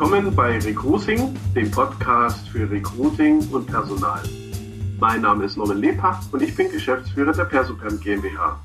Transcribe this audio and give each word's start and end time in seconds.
Willkommen 0.00 0.34
bei 0.34 0.58
Recruiting, 0.58 1.36
dem 1.54 1.70
Podcast 1.70 2.48
für 2.48 2.70
Recruiting 2.70 3.46
und 3.52 3.66
Personal. 3.66 4.22
Mein 4.98 5.20
Name 5.20 5.44
ist 5.44 5.58
Norman 5.58 5.76
Lebach 5.76 6.22
und 6.32 6.40
ich 6.40 6.56
bin 6.56 6.70
Geschäftsführer 6.70 7.32
der 7.32 7.44
Persoperm 7.44 8.00
GmbH. 8.00 8.58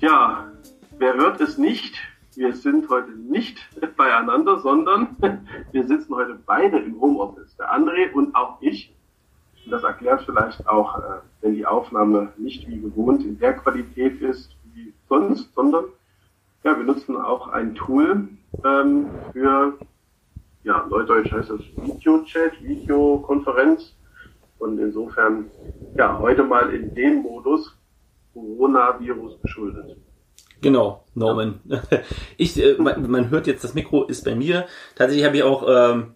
Ja, 0.00 0.50
wer 0.98 1.14
hört 1.14 1.40
es 1.40 1.56
nicht? 1.56 1.94
Wir 2.34 2.52
sind 2.52 2.88
heute 2.90 3.12
nicht 3.12 3.60
beieinander, 3.96 4.58
sondern 4.58 5.16
wir 5.70 5.86
sitzen 5.86 6.16
heute 6.16 6.36
beide 6.44 6.80
im 6.80 7.00
Homeoffice. 7.00 7.54
Der 7.56 7.72
André 7.72 8.10
und 8.12 8.34
auch 8.34 8.60
ich. 8.60 8.92
Das 9.70 9.84
erklärt 9.84 10.24
vielleicht 10.26 10.66
auch, 10.66 10.98
äh, 10.98 11.20
wenn 11.42 11.54
die 11.54 11.64
Aufnahme 11.64 12.32
nicht 12.38 12.66
wie 12.66 12.80
gewohnt 12.80 13.22
in 13.22 13.38
der 13.38 13.52
Qualität 13.52 14.20
ist 14.20 14.50
wie 14.74 14.92
sonst, 15.08 15.54
sondern 15.54 15.84
ja, 16.64 16.76
wir 16.76 16.84
nutzen 16.84 17.16
auch 17.16 17.46
ein 17.50 17.76
Tool 17.76 18.30
ähm, 18.64 19.06
für, 19.32 19.78
ja, 20.64 20.86
Neudeutsch 20.88 21.32
heißt 21.32 21.50
das 21.50 21.60
Videochat, 21.76 22.62
Videokonferenz. 22.62 23.94
Und 24.58 24.78
insofern, 24.78 25.50
ja, 25.96 26.18
heute 26.18 26.42
mal 26.42 26.74
in 26.74 26.94
dem 26.94 27.22
Modus 27.22 27.74
Coronavirus 28.34 29.38
beschuldet. 29.38 29.96
Genau, 30.60 31.04
Norman. 31.14 31.60
Ich, 32.36 32.62
äh, 32.62 32.76
man, 32.78 33.10
man, 33.10 33.30
hört 33.30 33.46
jetzt, 33.46 33.64
das 33.64 33.74
Mikro 33.74 34.04
ist 34.04 34.24
bei 34.24 34.34
mir. 34.34 34.66
Tatsächlich 34.94 35.26
habe 35.26 35.36
ich 35.36 35.42
auch 35.42 35.66
ähm, 35.66 36.14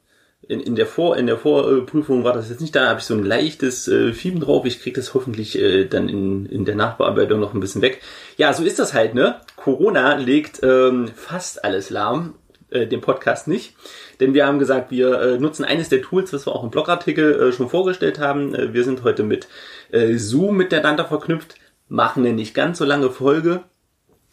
in, 0.48 0.60
in 0.60 0.76
der 0.76 0.86
Vor 0.86 1.16
in 1.16 1.26
der 1.26 1.38
Vorprüfung 1.38 2.24
war 2.24 2.32
das 2.32 2.50
jetzt 2.50 2.60
nicht 2.60 2.74
da, 2.76 2.88
habe 2.88 3.00
ich 3.00 3.06
so 3.06 3.14
ein 3.14 3.24
leichtes 3.24 3.88
äh, 3.88 4.12
Fieben 4.12 4.40
drauf. 4.40 4.66
Ich 4.66 4.80
kriege 4.80 4.96
das 4.96 5.14
hoffentlich 5.14 5.58
äh, 5.58 5.86
dann 5.86 6.08
in, 6.08 6.46
in 6.46 6.64
der 6.64 6.76
Nachbearbeitung 6.76 7.40
noch 7.40 7.54
ein 7.54 7.60
bisschen 7.60 7.82
weg. 7.82 8.00
Ja, 8.36 8.52
so 8.52 8.64
ist 8.64 8.78
das 8.78 8.94
halt, 8.94 9.14
ne? 9.14 9.40
Corona 9.56 10.16
legt 10.16 10.60
ähm, 10.62 11.08
fast 11.08 11.64
alles 11.64 11.90
lahm, 11.90 12.34
äh, 12.74 12.86
den 12.86 13.00
Podcast 13.00 13.48
nicht. 13.48 13.74
Denn 14.20 14.34
wir 14.34 14.46
haben 14.46 14.58
gesagt, 14.58 14.90
wir 14.90 15.20
äh, 15.20 15.38
nutzen 15.38 15.64
eines 15.64 15.88
der 15.88 16.02
Tools, 16.02 16.32
was 16.32 16.46
wir 16.46 16.54
auch 16.54 16.64
im 16.64 16.70
Blogartikel 16.70 17.40
äh, 17.40 17.52
schon 17.52 17.68
vorgestellt 17.68 18.18
haben. 18.18 18.54
Äh, 18.54 18.74
wir 18.74 18.84
sind 18.84 19.02
heute 19.02 19.22
mit 19.22 19.48
äh, 19.90 20.14
Zoom 20.16 20.56
miteinander 20.56 21.04
verknüpft, 21.04 21.56
machen 21.88 22.24
eine 22.24 22.34
nicht 22.34 22.54
ganz 22.54 22.78
so 22.78 22.84
lange 22.84 23.10
Folge, 23.10 23.62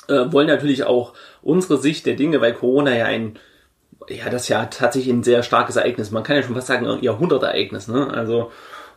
äh, 0.08 0.32
wollen 0.32 0.48
natürlich 0.48 0.84
auch 0.84 1.14
unsere 1.42 1.78
Sicht 1.78 2.06
der 2.06 2.16
Dinge, 2.16 2.42
weil 2.42 2.54
Corona 2.54 2.96
ja 2.96 3.06
ein 3.06 3.40
ja, 4.10 4.30
das 4.30 4.48
ja 4.48 4.66
tatsächlich 4.66 5.14
ein 5.14 5.24
sehr 5.24 5.44
starkes 5.44 5.76
Ereignis. 5.76 6.12
Man 6.12 6.24
kann 6.24 6.36
ja 6.36 6.44
schon 6.44 6.56
fast 6.56 6.68
sagen, 6.68 6.88
ein 6.88 7.04
Jahrhundertereignis. 7.04 7.88
Ne? 7.88 8.10
Also 8.12 8.52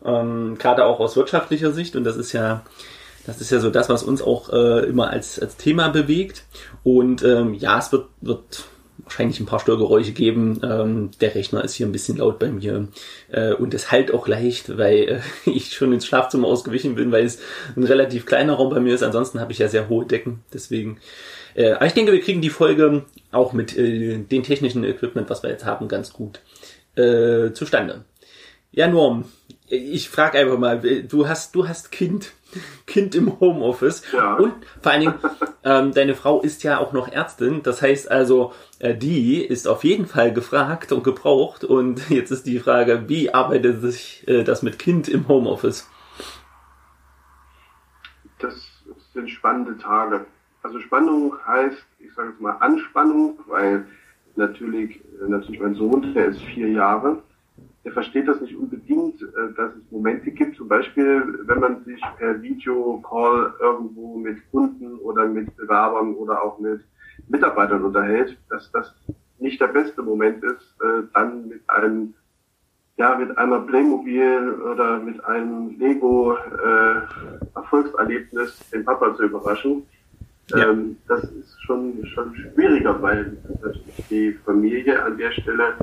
ähm, 0.04 0.56
gerade 0.58 0.84
auch 0.84 1.00
aus 1.00 1.16
wirtschaftlicher 1.16 1.72
Sicht. 1.72 1.96
Und 1.96 2.04
das 2.04 2.16
ist 2.16 2.32
ja, 2.32 2.62
das 3.26 3.40
ist 3.40 3.50
ja 3.50 3.60
so 3.60 3.70
das, 3.70 3.88
was 3.88 4.02
uns 4.02 4.22
auch 4.22 4.50
äh, 4.50 4.86
immer 4.86 5.10
als, 5.10 5.38
als 5.38 5.56
Thema 5.56 5.88
bewegt. 5.88 6.44
Und 6.82 7.22
ähm, 7.22 7.54
ja, 7.54 7.78
es 7.78 7.92
wird, 7.92 8.06
wird 8.20 8.64
wahrscheinlich 9.04 9.38
ein 9.40 9.46
paar 9.46 9.60
Störgeräusche 9.60 10.12
geben. 10.12 10.60
Ähm, 10.62 11.10
der 11.20 11.34
Rechner 11.34 11.62
ist 11.62 11.74
hier 11.74 11.86
ein 11.86 11.92
bisschen 11.92 12.18
laut 12.18 12.38
bei 12.38 12.50
mir. 12.50 12.88
Äh, 13.30 13.52
und 13.52 13.74
es 13.74 13.92
halt 13.92 14.12
auch 14.12 14.26
leicht, 14.26 14.76
weil 14.76 14.98
äh, 15.08 15.20
ich 15.50 15.72
schon 15.72 15.92
ins 15.92 16.06
Schlafzimmer 16.06 16.48
ausgewichen 16.48 16.94
bin, 16.94 17.12
weil 17.12 17.24
es 17.24 17.38
ein 17.76 17.84
relativ 17.84 18.26
kleiner 18.26 18.54
Raum 18.54 18.70
bei 18.70 18.80
mir 18.80 18.94
ist. 18.94 19.02
Ansonsten 19.02 19.40
habe 19.40 19.52
ich 19.52 19.58
ja 19.58 19.68
sehr 19.68 19.88
hohe 19.88 20.06
Decken. 20.06 20.40
Deswegen 20.52 20.98
äh, 21.54 21.72
aber 21.72 21.86
ich 21.86 21.94
denke, 21.94 22.12
wir 22.12 22.20
kriegen 22.20 22.40
die 22.40 22.50
Folge 22.50 23.04
auch 23.30 23.52
mit 23.52 23.76
äh, 23.76 24.18
dem 24.18 24.42
technischen 24.42 24.84
Equipment, 24.84 25.30
was 25.30 25.42
wir 25.42 25.50
jetzt 25.50 25.64
haben, 25.64 25.88
ganz 25.88 26.12
gut 26.12 26.40
äh, 26.96 27.52
zustande. 27.52 28.04
Ja, 28.72 28.88
Norm, 28.88 29.26
ich 29.68 30.08
frage 30.08 30.38
einfach 30.38 30.58
mal, 30.58 30.80
du 30.80 31.28
hast, 31.28 31.54
du 31.54 31.68
hast 31.68 31.92
Kind, 31.92 32.32
Kind 32.86 33.14
im 33.14 33.40
Homeoffice 33.40 34.02
ja. 34.12 34.34
und 34.34 34.52
vor 34.80 34.92
allen 34.92 35.00
Dingen, 35.00 35.14
ähm, 35.64 35.92
deine 35.92 36.14
Frau 36.14 36.40
ist 36.40 36.62
ja 36.62 36.78
auch 36.78 36.92
noch 36.92 37.08
Ärztin, 37.08 37.62
das 37.62 37.82
heißt 37.82 38.10
also, 38.10 38.52
äh, 38.78 38.94
die 38.94 39.44
ist 39.44 39.66
auf 39.66 39.84
jeden 39.84 40.06
Fall 40.06 40.32
gefragt 40.32 40.92
und 40.92 41.04
gebraucht 41.04 41.64
und 41.64 42.08
jetzt 42.10 42.30
ist 42.30 42.46
die 42.46 42.58
Frage, 42.58 43.04
wie 43.08 43.32
arbeitet 43.32 43.80
sich 43.80 44.26
äh, 44.28 44.44
das 44.44 44.62
mit 44.62 44.78
Kind 44.78 45.08
im 45.08 45.28
Homeoffice? 45.28 45.88
Das 48.38 48.54
sind 49.12 49.30
spannende 49.30 49.78
Tage. 49.78 50.26
Also 50.62 50.80
Spannung 50.80 51.34
heißt, 51.46 51.84
ich 51.98 52.12
sage 52.14 52.30
jetzt 52.30 52.40
mal 52.40 52.56
Anspannung, 52.60 53.38
weil 53.46 53.86
natürlich, 54.36 55.00
äh, 55.20 55.28
natürlich 55.28 55.60
mein 55.60 55.74
Sohn, 55.74 56.14
der 56.14 56.26
ist 56.26 56.40
vier 56.40 56.68
Jahre, 56.68 57.22
der 57.84 57.92
versteht 57.92 58.26
das 58.28 58.40
nicht 58.40 58.56
unbedingt, 58.56 59.22
äh, 59.22 59.52
dass 59.56 59.74
es 59.74 59.90
Momente 59.90 60.30
gibt, 60.30 60.56
zum 60.56 60.68
Beispiel, 60.68 61.40
wenn 61.42 61.60
man 61.60 61.84
sich 61.84 62.00
per 62.18 62.40
Videocall 62.40 63.54
irgendwo 63.60 64.16
mit 64.16 64.38
Kunden 64.50 64.96
oder 64.98 65.26
mit 65.26 65.54
Bewerbern 65.56 66.14
oder 66.14 66.42
auch 66.42 66.58
mit 66.58 66.80
Mitarbeitern 67.28 67.84
unterhält, 67.84 68.36
dass 68.48 68.70
das 68.72 68.94
nicht 69.38 69.60
der 69.60 69.68
beste 69.68 70.02
Moment 70.02 70.42
ist, 70.42 70.74
äh, 70.80 71.02
dann 71.12 71.48
mit 71.48 71.60
einem 71.68 72.14
ja, 72.96 73.16
mit 73.16 73.36
einer 73.36 73.60
Playmobil 73.60 74.52
oder 74.72 75.00
mit 75.00 75.22
einem 75.24 75.76
Lego 75.78 76.36
äh, 76.36 77.00
Erfolgserlebnis 77.56 78.70
den 78.70 78.84
Papa 78.84 79.14
zu 79.16 79.24
überraschen. 79.24 79.82
Ja. 80.50 80.70
Ähm, 80.70 80.96
das 81.08 81.24
ist 81.24 81.60
schon, 81.62 82.06
schon 82.06 82.34
schwieriger, 82.36 83.00
weil 83.02 83.36
die 84.10 84.32
Familie 84.44 85.02
an 85.02 85.16
der 85.16 85.32
Stelle 85.32 85.74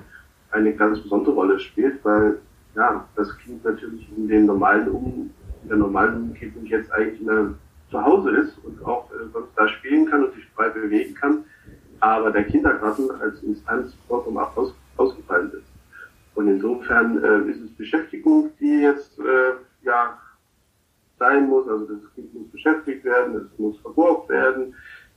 eine 0.51 0.73
ganz 0.73 0.99
besondere 1.01 1.33
Rolle 1.33 1.59
spielt, 1.59 2.03
weil 2.03 2.39
ja, 2.75 3.07
das 3.15 3.37
Kind 3.39 3.63
natürlich 3.63 4.07
in 4.15 4.27
den 4.27 4.45
normalen 4.45 4.87
um 4.89 5.29
in 5.63 5.69
der 5.69 5.77
normalen 5.77 6.15
Umgebung 6.15 6.65
jetzt 6.65 6.91
eigentlich 6.91 7.21
mehr 7.21 7.53
zu 7.91 8.01
Hause 8.01 8.31
ist 8.31 8.57
und 8.63 8.83
auch 8.85 9.11
äh, 9.11 9.39
da 9.55 9.67
spielen 9.67 10.09
kann 10.09 10.23
und 10.23 10.33
sich 10.33 10.47
frei 10.55 10.69
bewegen 10.69 11.13
kann, 11.13 11.43
aber 11.99 12.31
der 12.31 12.45
Kindergarten 12.45 13.11
als 13.21 13.43
Instanz 13.43 13.93
vollkommen 14.07 14.37
aus, 14.37 14.73
ausgefallen 14.97 15.51
ist. 15.51 15.67
Und 16.33 16.47
insofern 16.47 17.23
äh, 17.23 17.51
ist 17.51 17.61
es 17.61 17.71
Beschäftigung, 17.75 18.51
die 18.59 18.81
jetzt 18.81 19.19
äh, 19.19 19.53
ja 19.83 20.17
sein 21.19 21.47
muss. 21.47 21.67
Also 21.67 21.85
das 21.85 22.13
Kind 22.15 22.33
muss 22.33 22.49
beschäftigt 22.49 23.03
werden, 23.03 23.35
es 23.35 23.59
muss 23.59 23.77
versorgt 23.79 24.29
werden. 24.29 24.73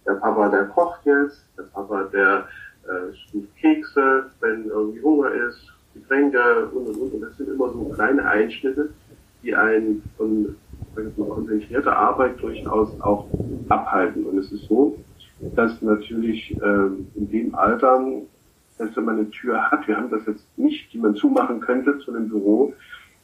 Der 0.06 0.14
Papa, 0.14 0.48
der 0.48 0.64
kocht 0.66 1.06
jetzt, 1.06 1.46
der 1.56 1.62
Papa, 1.64 2.04
der 2.12 2.48
äh, 2.88 3.38
Kekse, 3.60 4.26
wenn 4.40 4.66
irgendwie 4.66 5.02
Hunger 5.02 5.30
ist, 5.32 5.72
Getränke 5.94 6.68
und 6.72 6.86
und 6.86 6.96
und. 6.96 7.14
Und 7.14 7.20
das 7.22 7.36
sind 7.36 7.48
immer 7.48 7.70
so 7.70 7.84
kleine 7.94 8.26
Einschnitte, 8.26 8.90
die 9.42 9.54
einen 9.54 10.02
von 10.16 10.56
konzentrierter 11.16 11.96
Arbeit 11.96 12.40
durchaus 12.40 12.88
auch 13.00 13.26
abhalten. 13.68 14.24
Und 14.24 14.38
es 14.38 14.52
ist 14.52 14.66
so, 14.66 14.96
dass 15.56 15.80
natürlich 15.82 16.56
ähm, 16.62 17.08
in 17.14 17.30
dem 17.30 17.54
Alter, 17.54 18.04
selbst 18.78 18.96
wenn 18.96 19.04
man 19.04 19.18
eine 19.18 19.30
Tür 19.30 19.70
hat, 19.70 19.86
wir 19.88 19.96
haben 19.96 20.10
das 20.10 20.26
jetzt 20.26 20.46
nicht, 20.56 20.92
die 20.92 20.98
man 20.98 21.14
zumachen 21.14 21.60
könnte 21.60 21.98
zu 21.98 22.14
einem 22.14 22.28
Büro, 22.28 22.74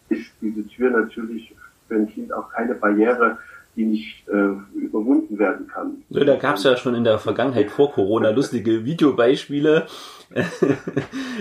ist 0.08 0.32
diese 0.40 0.66
Tür 0.66 0.90
natürlich 0.90 1.54
für 1.88 1.94
ein 1.94 2.08
Kind 2.08 2.32
auch 2.32 2.50
keine 2.50 2.74
Barriere, 2.74 3.38
die 3.76 3.84
nicht 3.84 4.28
äh, 4.28 4.78
überwunden 4.78 5.38
werden 5.38 5.68
kann. 5.68 6.02
So, 6.10 6.24
da 6.24 6.36
gab 6.36 6.56
es 6.56 6.64
ja 6.64 6.76
schon 6.76 6.94
in 6.94 7.04
der 7.04 7.18
Vergangenheit 7.18 7.70
vor 7.70 7.92
Corona 7.92 8.30
lustige 8.30 8.84
Videobeispiele. 8.84 9.86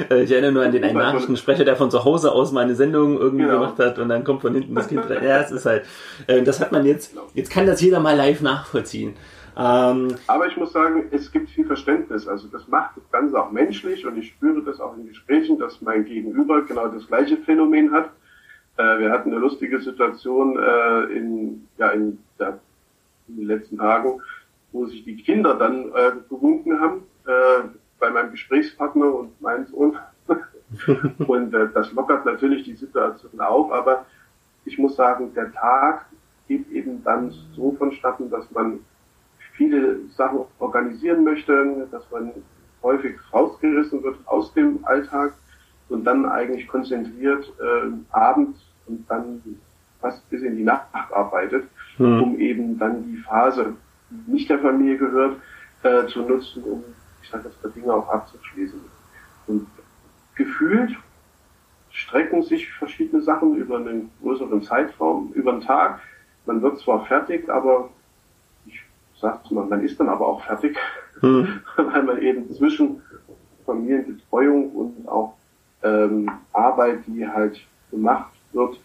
ich 0.10 0.32
erinnere 0.32 0.52
nur 0.52 0.64
an 0.64 0.72
den 0.72 0.84
einen 0.84 0.98
Nachrichtensprecher, 0.98 1.64
der 1.64 1.76
von 1.76 1.92
zu 1.92 2.06
Hause 2.06 2.32
aus 2.32 2.52
mal 2.52 2.62
eine 2.62 2.76
Sendung 2.76 3.18
irgendwie 3.18 3.44
genau. 3.44 3.60
gemacht 3.60 3.80
hat 3.80 4.00
und 4.00 4.10
dann 4.10 4.24
kommt 4.24 4.42
von 4.42 4.54
hinten 4.54 4.74
das 4.76 4.88
Kind 4.88 5.08
rein. 5.10 5.24
Ja, 5.24 5.42
es 5.42 5.52
ist 5.52 5.66
halt, 5.66 5.84
äh, 6.28 6.42
das 6.42 6.60
hat 6.60 6.72
man 6.72 6.86
jetzt, 6.86 7.16
jetzt 7.34 7.52
kann 7.52 7.68
das 7.68 7.82
jeder 7.82 8.00
mal 8.00 8.16
live 8.16 8.42
nachvollziehen. 8.42 9.16
Ähm, 9.58 10.16
Aber 10.28 10.48
ich 10.48 10.56
muss 10.56 10.72
sagen, 10.72 11.04
es 11.12 11.32
gibt 11.32 11.50
viel 11.50 11.66
Verständnis. 11.66 12.28
Also 12.28 12.48
das 12.48 12.68
macht 12.68 12.96
das 12.96 13.04
Ganze 13.12 13.40
auch 13.40 13.52
menschlich 13.52 14.06
und 14.06 14.18
ich 14.18 14.30
spüre 14.30 14.64
das 14.64 14.80
auch 14.80 14.96
in 14.98 15.08
Gesprächen, 15.08 15.60
dass 15.60 15.82
mein 15.82 16.06
Gegenüber 16.06 16.62
genau 16.62 16.88
das 16.88 17.06
gleiche 17.08 17.38
Phänomen 17.38 17.92
hat 17.92 18.10
äh, 18.80 19.00
wir 19.00 19.12
hatten 19.12 19.32
eine 19.32 19.42
lustige 19.42 19.82
Situation 19.82 20.58
äh, 20.58 21.04
in, 21.14 21.68
ja, 21.78 21.90
in, 21.90 22.18
ja, 22.40 22.58
in 23.28 23.36
den 23.36 23.48
letzten 23.48 23.78
Tagen, 23.78 24.22
wo 24.72 24.86
sich 24.86 25.04
die 25.04 25.18
Kinder 25.18 25.56
dann 25.56 25.92
äh, 25.94 26.12
gewunken 26.30 26.80
haben 26.80 27.04
äh, 27.28 27.68
bei 28.00 28.10
meinem 28.10 28.32
Gesprächspartner 28.32 29.14
und 29.14 29.42
meinem 29.42 29.66
Sohn. 29.68 29.98
und 31.28 31.54
äh, 31.54 31.68
das 31.74 31.92
lockert 31.92 32.26
natürlich 32.26 32.64
die 32.64 32.76
Situation 32.76 33.42
auf, 33.42 33.72
aber 33.72 34.06
ich 34.64 34.78
muss 34.78 34.96
sagen, 34.96 35.34
der 35.34 35.52
Tag 35.52 36.06
geht 36.48 36.70
eben 36.72 37.04
dann 37.04 37.34
so 37.56 37.74
vonstatten, 37.74 38.30
dass 38.30 38.50
man 38.52 38.80
viele 39.58 40.08
Sachen 40.16 40.46
organisieren 40.60 41.26
möchte, 41.26 41.88
dass 41.92 42.10
man 42.12 42.32
häufig 42.82 43.18
rausgerissen 43.34 44.04
wird 44.04 44.20
aus 44.26 44.54
dem 44.54 44.86
Alltag 44.86 45.34
und 45.90 46.06
dann 46.06 46.26
eigentlich 46.26 46.68
konzentriert 46.68 47.52
äh, 47.60 47.92
abends 48.12 48.69
und 48.90 49.06
dann 49.08 49.42
fast 50.02 50.28
bis 50.30 50.42
in 50.42 50.58
die 50.58 50.64
Nacht 50.64 50.88
arbeitet, 50.94 51.66
hm. 51.98 52.24
um 52.24 52.40
eben 52.40 52.78
dann 52.78 53.04
die 53.06 53.18
Phase, 53.18 53.76
die 54.10 54.32
nicht 54.32 54.50
der 54.50 54.60
Familie 54.60 54.98
gehört, 54.98 55.38
äh, 55.84 56.06
zu 56.08 56.22
nutzen, 56.22 56.64
um, 56.64 56.84
ich 57.22 57.30
sage 57.30 57.50
das, 57.62 57.74
Dinge 57.74 57.94
auch 57.94 58.08
abzuschließen. 58.10 58.80
Und 59.48 59.68
gefühlt 60.36 60.96
strecken 61.92 62.44
sich 62.44 62.72
verschiedene 62.74 63.22
Sachen 63.22 63.56
über 63.56 63.78
einen 63.78 64.10
größeren 64.22 64.62
Zeitraum, 64.64 65.32
über 65.34 65.52
einen 65.52 65.62
Tag. 65.62 66.00
Man 66.46 66.62
wird 66.62 66.80
zwar 66.80 67.06
fertig, 67.06 67.50
aber 67.50 67.90
ich 68.66 68.82
sag's 69.20 69.52
mal, 69.52 69.66
man 69.66 69.84
ist 69.84 70.00
dann 70.00 70.10
aber 70.10 70.28
auch 70.28 70.44
fertig, 70.44 70.78
hm. 71.20 71.62
weil 71.76 72.04
man 72.04 72.22
eben 72.22 72.50
zwischen 72.54 73.02
Familienbetreuung 73.66 74.72
und 74.72 75.08
auch 75.08 75.36
ähm, 75.84 76.30
Arbeit, 76.54 77.00
die 77.08 77.28
halt 77.28 77.60
gemacht 77.92 78.32
wird, 78.54 78.78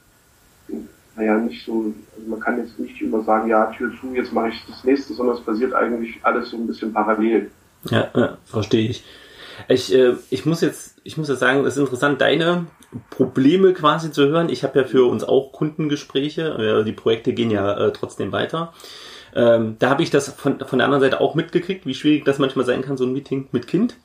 naja, 1.16 1.38
nicht 1.38 1.64
so, 1.64 1.92
also 2.16 2.28
man 2.28 2.40
kann 2.40 2.58
jetzt 2.58 2.78
nicht 2.78 3.00
immer 3.00 3.22
sagen, 3.22 3.48
ja, 3.48 3.66
Tür 3.66 3.92
zu, 4.00 4.14
jetzt 4.14 4.32
mache 4.32 4.48
ich 4.48 4.64
das 4.68 4.84
nächste, 4.84 5.14
sondern 5.14 5.36
es 5.36 5.44
passiert 5.44 5.74
eigentlich 5.74 6.16
alles 6.22 6.50
so 6.50 6.56
ein 6.56 6.66
bisschen 6.66 6.92
parallel. 6.92 7.50
Ja, 7.90 8.10
ja 8.14 8.38
verstehe 8.44 8.88
ich. 8.88 9.04
Ich, 9.68 9.94
äh, 9.94 10.14
ich 10.30 10.46
muss 10.46 10.60
jetzt, 10.60 11.00
ich 11.04 11.16
muss 11.16 11.28
jetzt 11.28 11.38
sagen, 11.38 11.64
es 11.64 11.74
ist 11.74 11.80
interessant, 11.80 12.20
deine 12.20 12.66
Probleme 13.10 13.72
quasi 13.72 14.10
zu 14.10 14.26
hören. 14.26 14.48
Ich 14.48 14.64
habe 14.64 14.80
ja 14.80 14.84
für 14.84 15.08
uns 15.08 15.24
auch 15.24 15.52
Kundengespräche, 15.52 16.84
die 16.84 16.92
Projekte 16.92 17.32
gehen 17.32 17.50
ja 17.50 17.76
äh, 17.76 17.92
trotzdem 17.92 18.32
weiter. 18.32 18.72
Ähm, 19.34 19.76
da 19.78 19.90
habe 19.90 20.02
ich 20.02 20.10
das 20.10 20.32
von, 20.32 20.60
von 20.60 20.78
der 20.78 20.86
anderen 20.86 21.02
Seite 21.02 21.20
auch 21.20 21.34
mitgekriegt, 21.34 21.86
wie 21.86 21.94
schwierig 21.94 22.24
das 22.24 22.38
manchmal 22.38 22.64
sein 22.64 22.82
kann, 22.82 22.96
so 22.96 23.04
ein 23.04 23.12
Meeting 23.12 23.48
mit 23.52 23.66
Kind. 23.66 23.96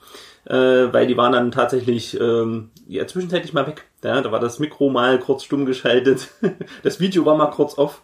Äh, 0.49 0.91
weil 0.91 1.05
die 1.05 1.15
waren 1.15 1.33
dann 1.33 1.51
tatsächlich 1.51 2.19
ähm, 2.19 2.71
ja, 2.87 3.05
zwischenzeitlich 3.05 3.53
mal 3.53 3.67
weg. 3.67 3.85
Ja, 4.03 4.19
da 4.19 4.31
war 4.31 4.39
das 4.39 4.57
Mikro 4.57 4.89
mal 4.89 5.19
kurz 5.19 5.43
stumm 5.43 5.65
geschaltet, 5.65 6.29
das 6.83 6.99
Video 6.99 7.23
war 7.25 7.37
mal 7.37 7.51
kurz 7.51 7.77
off. 7.77 8.01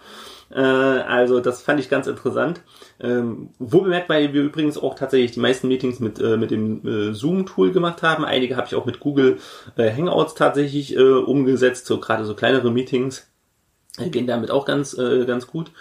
Äh, 0.51 0.59
also 0.59 1.39
das 1.39 1.63
fand 1.63 1.79
ich 1.79 1.89
ganz 1.89 2.05
interessant. 2.05 2.61
Ähm, 2.99 3.49
wo 3.57 3.81
bemerkt, 3.81 4.09
weil 4.09 4.33
wir 4.33 4.43
übrigens 4.43 4.77
auch 4.77 4.93
tatsächlich 4.93 5.31
die 5.31 5.39
meisten 5.39 5.67
Meetings 5.67 5.99
mit, 5.99 6.19
äh, 6.19 6.37
mit 6.37 6.51
dem 6.51 6.87
äh, 6.87 7.13
Zoom-Tool 7.13 7.71
gemacht 7.71 8.03
haben. 8.03 8.23
Einige 8.23 8.55
habe 8.55 8.67
ich 8.67 8.75
auch 8.75 8.85
mit 8.85 8.99
Google 8.99 9.39
äh, 9.75 9.91
Hangouts 9.91 10.35
tatsächlich 10.35 10.95
äh, 10.95 11.01
umgesetzt, 11.01 11.87
so 11.87 11.99
gerade 11.99 12.25
so 12.25 12.35
kleinere 12.35 12.71
Meetings 12.71 13.27
äh, 13.97 14.09
gehen 14.09 14.27
damit 14.27 14.51
auch 14.51 14.65
ganz, 14.65 14.95
äh, 14.95 15.25
ganz 15.25 15.47
gut. 15.47 15.71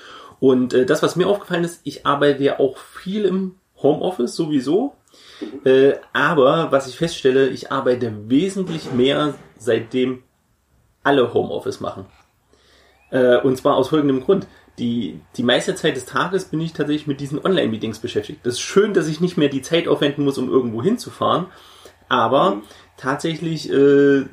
Und 0.41 0.75
äh, 0.75 0.87
das, 0.87 1.03
was 1.03 1.17
mir 1.17 1.27
aufgefallen 1.27 1.65
ist, 1.65 1.81
ich 1.85 2.07
arbeite 2.07 2.43
ja 2.43 2.59
auch 2.59 2.79
viel 2.79 3.27
im 3.27 3.57
Homeoffice 3.85 4.35
sowieso. 4.35 4.95
Äh, 5.65 5.93
aber 6.13 6.73
was 6.73 6.89
ich 6.89 6.97
feststelle, 6.97 7.49
ich 7.49 7.71
arbeite 7.71 8.13
wesentlich 8.29 8.93
mehr, 8.93 9.35
seitdem 9.59 10.25
alle 11.05 11.33
Homeoffice 11.33 11.79
machen. 11.81 12.07
Äh, 13.11 13.39
und 13.39 13.57
zwar 13.57 13.77
aus 13.77 13.91
folgendem 13.91 14.25
Grund. 14.25 14.49
Die, 14.81 15.21
die 15.37 15.45
meiste 15.45 15.77
Zeit 15.77 15.95
des 15.95 16.05
Tages 16.05 16.47
bin 16.47 16.61
ich 16.61 16.73
tatsächlich 16.73 17.07
mit 17.07 17.21
diesen 17.21 17.39
Online-Meetings 17.39 18.01
beschäftigt. 18.01 18.41
Das 18.43 18.55
ist 18.55 18.61
schön, 18.61 18.93
dass 18.93 19.07
ich 19.07 19.21
nicht 19.21 19.37
mehr 19.37 19.49
die 19.49 19.63
Zeit 19.63 19.87
aufwenden 19.87 20.25
muss, 20.25 20.37
um 20.37 20.51
irgendwo 20.51 20.83
hinzufahren. 20.83 21.47
Aber 22.09 22.63
tatsächlich 22.97 23.71
äh, 23.71 24.25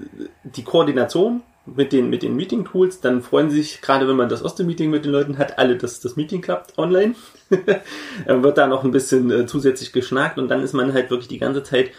die 0.44 0.64
Koordination 0.64 1.44
mit 1.66 1.94
den, 1.94 2.10
mit 2.10 2.24
den 2.24 2.36
Meeting-Tools, 2.36 3.02
dann 3.02 3.22
freuen 3.22 3.52
sich, 3.52 3.82
gerade 3.82 4.08
wenn 4.08 4.16
man 4.16 4.30
das 4.30 4.42
erste 4.42 4.64
Meeting 4.64 4.90
mit 4.90 5.06
den 5.06 5.12
Leuten 5.12 5.38
hat, 5.38 5.60
alle, 5.60 5.78
dass 5.78 6.00
das 6.00 6.16
Meeting 6.16 6.42
klappt 6.42 6.78
online. 6.78 7.16
dann 8.26 8.44
wird 8.44 8.58
da 8.58 8.68
noch 8.68 8.84
ein 8.84 8.92
bisschen 8.92 9.30
äh, 9.32 9.46
zusätzlich 9.46 9.94
geschnackt 9.94 10.38
und 10.38 10.48
dann 10.48 10.64
ist 10.64 10.74
man 10.74 10.94
halt 10.94 11.10
wirklich 11.12 11.28
die 11.28 11.38
ganze 11.38 11.64
Zeit 11.64 11.92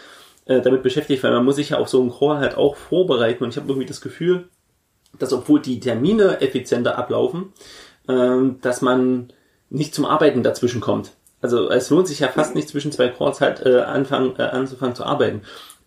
äh, 0.45 0.61
damit 0.61 0.83
beschäftigt, 0.83 1.23
weil 1.23 1.31
man 1.31 1.45
muss 1.45 1.55
sich 1.55 1.69
ja 1.69 1.77
auf 1.77 1.87
so 1.87 2.01
einen 2.01 2.11
Call 2.11 2.39
halt 2.39 2.57
auch 2.57 2.75
vorbereiten 2.75 3.43
und 3.43 3.51
ich 3.51 3.57
habe 3.57 3.69
irgendwie 3.69 3.87
das 3.87 4.01
Gefühl, 4.01 4.49
dass 5.17 5.31
obwohl 5.31 5.61
die 5.61 5.79
Termine 5.79 6.41
effizienter 6.41 6.97
ablaufen, 6.97 7.53
ähm, 8.09 8.57
dass 8.61 8.81
man 8.81 9.31
nicht 9.69 9.95
zum 9.95 10.05
Arbeiten 10.05 10.43
dazwischen 10.43 10.81
kommt. 10.81 11.13
Also 11.41 11.69
es 11.69 11.89
lohnt 11.89 12.07
sich 12.07 12.19
ja 12.19 12.29
fast 12.29 12.55
nicht 12.55 12.69
zwischen 12.69 12.91
zwei 12.91 13.09
Calls 13.09 13.41
halt 13.41 13.65
äh, 13.65 13.81
anfangen, 13.81 14.35
äh, 14.37 14.43
anzufangen 14.43 14.95
zu 14.95 15.05
arbeiten. 15.05 15.41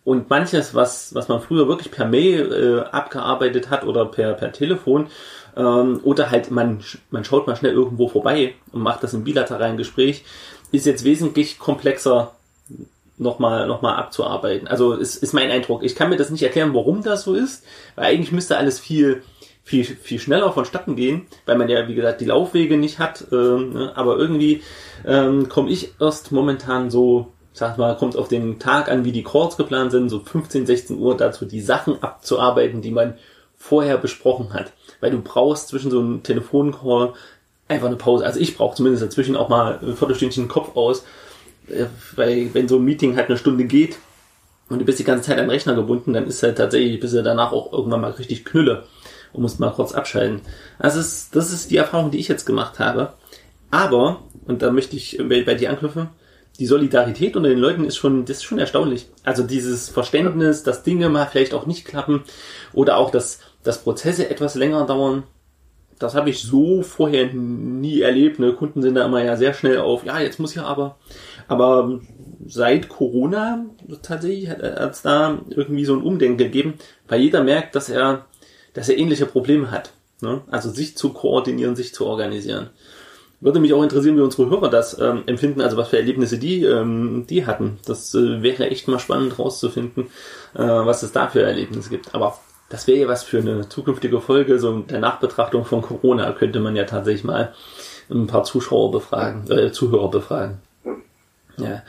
Und 0.07 0.29
manches, 0.29 0.73
was, 0.73 1.13
was 1.15 1.27
man 1.27 1.41
früher 1.41 1.67
wirklich 1.67 1.91
per 1.91 2.05
Mail 2.05 2.53
äh, 2.53 2.95
abgearbeitet 2.95 3.69
hat 3.69 3.83
oder 3.83 4.05
per, 4.05 4.35
per 4.35 4.53
Telefon, 4.53 5.07
ähm, 5.57 5.99
oder 6.01 6.31
halt 6.31 6.49
man, 6.49 6.81
man 7.11 7.25
schaut 7.25 7.45
mal 7.45 7.57
schnell 7.57 7.73
irgendwo 7.73 8.07
vorbei 8.07 8.53
und 8.71 8.83
macht 8.83 9.03
das 9.03 9.13
im 9.13 9.25
bilateralen 9.25 9.75
Gespräch, 9.75 10.23
ist 10.71 10.85
jetzt 10.85 11.03
wesentlich 11.03 11.59
komplexer 11.59 12.31
nochmal 13.17 13.67
noch 13.67 13.81
mal 13.81 13.95
abzuarbeiten. 13.95 14.69
Also 14.69 14.93
ist, 14.93 15.17
ist 15.17 15.33
mein 15.33 15.51
Eindruck. 15.51 15.83
Ich 15.83 15.93
kann 15.93 16.09
mir 16.09 16.15
das 16.15 16.29
nicht 16.29 16.43
erklären, 16.43 16.73
warum 16.73 17.03
das 17.03 17.23
so 17.23 17.33
ist, 17.33 17.65
weil 17.95 18.05
eigentlich 18.05 18.31
müsste 18.31 18.55
alles 18.55 18.79
viel 18.79 19.23
viel, 19.65 19.83
viel 19.83 20.19
schneller 20.19 20.53
vonstatten 20.53 20.95
gehen, 20.95 21.27
weil 21.45 21.57
man 21.57 21.67
ja, 21.67 21.85
wie 21.89 21.95
gesagt, 21.95 22.21
die 22.21 22.25
Laufwege 22.25 22.77
nicht 22.77 22.99
hat. 22.99 23.25
Ähm, 23.33 23.73
ne? 23.73 23.91
Aber 23.97 24.17
irgendwie 24.17 24.63
ähm, 25.05 25.49
komme 25.49 25.69
ich 25.69 25.95
erst 25.99 26.31
momentan 26.31 26.89
so 26.89 27.33
sag 27.57 27.77
mal, 27.77 27.97
kommt 27.97 28.15
auf 28.15 28.27
den 28.27 28.59
Tag 28.59 28.89
an, 28.89 29.03
wie 29.03 29.11
die 29.11 29.23
Calls 29.23 29.57
geplant 29.57 29.91
sind, 29.91 30.09
so 30.09 30.19
15, 30.19 30.65
16 30.65 30.99
Uhr 30.99 31.17
dazu, 31.17 31.45
die 31.45 31.61
Sachen 31.61 32.01
abzuarbeiten, 32.03 32.81
die 32.81 32.91
man 32.91 33.15
vorher 33.57 33.97
besprochen 33.97 34.53
hat. 34.53 34.71
Weil 35.01 35.11
du 35.11 35.21
brauchst 35.21 35.69
zwischen 35.69 35.91
so 35.91 35.99
einem 35.99 36.23
Telefoncall 36.23 37.13
einfach 37.67 37.87
eine 37.87 37.95
Pause. 37.95 38.25
Also 38.25 38.39
ich 38.39 38.55
brauche 38.55 38.75
zumindest 38.75 39.03
dazwischen 39.03 39.35
auch 39.35 39.49
mal 39.49 39.79
ein 39.81 39.95
Viertelstündchen 39.95 40.47
Kopf 40.47 40.75
aus, 40.75 41.03
äh, 41.67 41.85
weil 42.15 42.53
wenn 42.53 42.67
so 42.67 42.77
ein 42.77 42.85
Meeting 42.85 43.15
halt 43.15 43.27
eine 43.27 43.37
Stunde 43.37 43.65
geht 43.65 43.97
und 44.69 44.79
du 44.79 44.85
bist 44.85 44.99
die 44.99 45.03
ganze 45.03 45.29
Zeit 45.29 45.39
am 45.39 45.49
Rechner 45.49 45.73
gebunden, 45.73 46.13
dann 46.13 46.27
ist 46.27 46.43
halt 46.43 46.57
tatsächlich, 46.57 46.99
bis 46.99 47.13
er 47.13 47.23
danach 47.23 47.51
auch 47.51 47.73
irgendwann 47.73 48.01
mal 48.01 48.11
richtig 48.11 48.45
knülle 48.45 48.83
und 49.33 49.41
musst 49.41 49.59
mal 49.59 49.71
kurz 49.71 49.93
abschalten. 49.93 50.41
Also 50.77 50.99
das 50.99 51.07
ist, 51.07 51.35
das 51.35 51.51
ist 51.51 51.71
die 51.71 51.77
Erfahrung, 51.77 52.11
die 52.11 52.19
ich 52.19 52.27
jetzt 52.27 52.45
gemacht 52.45 52.79
habe. 52.79 53.13
Aber, 53.71 54.21
und 54.45 54.61
da 54.61 54.71
möchte 54.71 54.95
ich 54.95 55.17
bei, 55.17 55.43
bei 55.43 55.55
dir 55.55 55.71
anknüpfen, 55.71 56.09
die 56.59 56.65
Solidarität 56.65 57.35
unter 57.35 57.49
den 57.49 57.59
Leuten 57.59 57.83
ist 57.83 57.97
schon, 57.97 58.25
das 58.25 58.37
ist 58.37 58.43
schon 58.43 58.59
erstaunlich. 58.59 59.07
Also 59.23 59.43
dieses 59.43 59.89
Verständnis, 59.89 60.63
dass 60.63 60.83
Dinge 60.83 61.09
mal 61.09 61.27
vielleicht 61.27 61.53
auch 61.53 61.65
nicht 61.65 61.85
klappen 61.85 62.23
oder 62.73 62.97
auch, 62.97 63.11
dass, 63.11 63.39
dass 63.63 63.83
Prozesse 63.83 64.29
etwas 64.29 64.55
länger 64.55 64.85
dauern. 64.85 65.23
Das 65.99 66.15
habe 66.15 66.29
ich 66.29 66.41
so 66.41 66.83
vorher 66.83 67.31
nie 67.33 68.01
erlebt. 68.01 68.39
Ne? 68.39 68.53
Kunden 68.53 68.81
sind 68.81 68.95
da 68.95 69.05
immer 69.05 69.23
ja 69.23 69.35
sehr 69.35 69.53
schnell 69.53 69.79
auf, 69.79 70.05
ja, 70.05 70.19
jetzt 70.19 70.39
muss 70.39 70.55
ja 70.55 70.63
aber. 70.63 70.97
Aber 71.47 71.99
seit 72.45 72.89
Corona 72.89 73.65
tatsächlich 74.01 74.49
hat 74.49 74.93
es 74.93 75.01
da 75.01 75.39
irgendwie 75.49 75.85
so 75.85 75.95
ein 75.95 76.03
Umdenken 76.03 76.37
gegeben, 76.37 76.75
weil 77.07 77.21
jeder 77.21 77.43
merkt, 77.43 77.75
dass 77.75 77.89
er, 77.89 78.25
dass 78.73 78.89
er 78.89 78.97
ähnliche 78.97 79.25
Probleme 79.25 79.71
hat. 79.71 79.91
Ne? 80.21 80.41
Also 80.49 80.69
sich 80.69 80.97
zu 80.97 81.13
koordinieren, 81.13 81.75
sich 81.75 81.93
zu 81.93 82.05
organisieren. 82.05 82.69
Würde 83.39 83.59
mich 83.59 83.73
auch 83.73 83.83
interessieren, 83.83 84.17
wie 84.17 84.21
unsere 84.21 84.49
Hörer 84.49 84.69
das 84.69 84.99
ähm, 84.99 85.23
empfinden, 85.27 85.61
also 85.61 85.77
was 85.77 85.89
für 85.89 85.97
Erlebnisse 85.97 86.39
die, 86.39 86.63
ähm, 86.63 87.25
die 87.29 87.45
hatten. 87.45 87.77
Das 87.85 88.15
äh, 88.15 88.41
wäre 88.41 88.69
echt 88.69 88.87
mal 88.87 88.97
spannend 88.97 89.37
rauszufinden, 89.37 90.07
äh, 90.55 90.63
was 90.63 91.03
es 91.03 91.11
da 91.11 91.27
für 91.27 91.43
Erlebnisse 91.43 91.89
gibt. 91.89 92.15
Aber 92.15 92.39
das 92.69 92.87
wäre 92.87 92.99
ja 92.99 93.07
was 93.07 93.23
für 93.23 93.39
eine 93.39 93.69
zukünftige 93.69 94.21
Folge, 94.21 94.57
so 94.57 94.79
der 94.79 94.99
Nachbetrachtung 94.99 95.65
von 95.65 95.81
Corona 95.81 96.31
könnte 96.33 96.59
man 96.59 96.75
ja 96.75 96.85
tatsächlich 96.85 97.23
mal 97.23 97.53
ein 98.09 98.27
paar 98.27 98.43
Zuschauer 98.43 98.91
befragen, 98.91 99.49
äh, 99.51 99.71
Zuhörer 99.71 100.09
befragen. 100.09 100.57
Ja. 101.57 101.81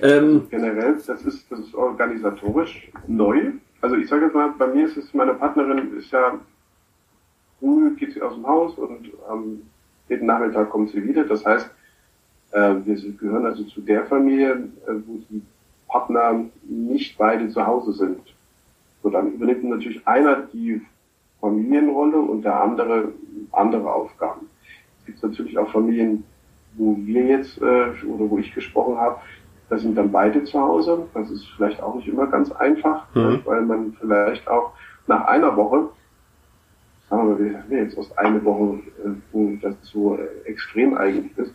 Ähm, 0.00 0.46
Generell, 0.50 0.96
das 1.04 1.22
ist, 1.22 1.50
das 1.50 1.58
ist 1.60 1.74
organisatorisch 1.74 2.90
neu. 3.06 3.52
Also 3.80 3.96
ich 3.96 4.08
sage 4.08 4.26
jetzt 4.26 4.34
mal, 4.34 4.52
bei 4.58 4.66
mir 4.68 4.86
ist 4.86 4.96
es, 4.96 5.12
meine 5.12 5.34
Partnerin 5.34 5.96
ist 5.96 6.10
ja 6.10 6.38
früh 7.58 7.96
geht 7.96 8.14
sie 8.14 8.22
aus 8.22 8.34
dem 8.34 8.46
Haus 8.46 8.74
und 8.78 9.10
ähm, 9.30 9.62
jeden 10.08 10.26
Nachmittag 10.26 10.70
kommt 10.70 10.90
sie 10.90 11.06
wieder. 11.06 11.24
Das 11.24 11.44
heißt, 11.44 11.70
äh, 12.52 12.74
wir 12.84 13.12
gehören 13.12 13.46
also 13.46 13.64
zu 13.64 13.80
der 13.80 14.04
Familie, 14.06 14.68
äh, 14.86 14.92
wo 15.06 15.18
die 15.30 15.42
Partner 15.88 16.44
nicht 16.62 17.16
beide 17.18 17.48
zu 17.48 17.66
Hause 17.66 17.92
sind. 17.92 18.20
So, 19.02 19.10
dann 19.10 19.32
übernimmt 19.32 19.64
natürlich 19.64 20.06
einer 20.06 20.42
die 20.52 20.82
Familienrolle 21.40 22.18
und 22.18 22.42
der 22.42 22.60
andere 22.60 23.12
andere 23.52 23.92
Aufgaben. 23.92 24.46
Es 25.00 25.06
gibt 25.06 25.22
natürlich 25.22 25.56
auch 25.58 25.70
Familien, 25.70 26.24
wo 26.74 26.96
wir 26.98 27.24
jetzt 27.24 27.58
äh, 27.58 27.90
oder 28.06 28.30
wo 28.30 28.38
ich 28.38 28.54
gesprochen 28.54 28.96
habe, 28.96 29.20
da 29.68 29.78
sind 29.78 29.96
dann 29.96 30.10
beide 30.10 30.44
zu 30.44 30.60
Hause. 30.60 31.06
Das 31.14 31.30
ist 31.30 31.46
vielleicht 31.56 31.82
auch 31.82 31.94
nicht 31.94 32.08
immer 32.08 32.26
ganz 32.26 32.50
einfach, 32.52 33.04
mhm. 33.14 33.40
weil 33.44 33.62
man 33.62 33.92
vielleicht 34.00 34.48
auch 34.48 34.72
nach 35.06 35.26
einer 35.26 35.56
Woche 35.56 35.88
sagen 37.08 37.38
wir 37.38 37.44
wir 37.50 37.58
haben 37.58 37.70
jetzt 37.72 37.96
erst 37.96 38.18
eine 38.18 38.44
Woche, 38.44 38.80
äh, 39.04 39.10
wo 39.32 39.52
das 39.62 39.74
so 39.82 40.16
äh, 40.16 40.26
extrem 40.44 40.96
eigentlich 40.96 41.36
ist, 41.38 41.54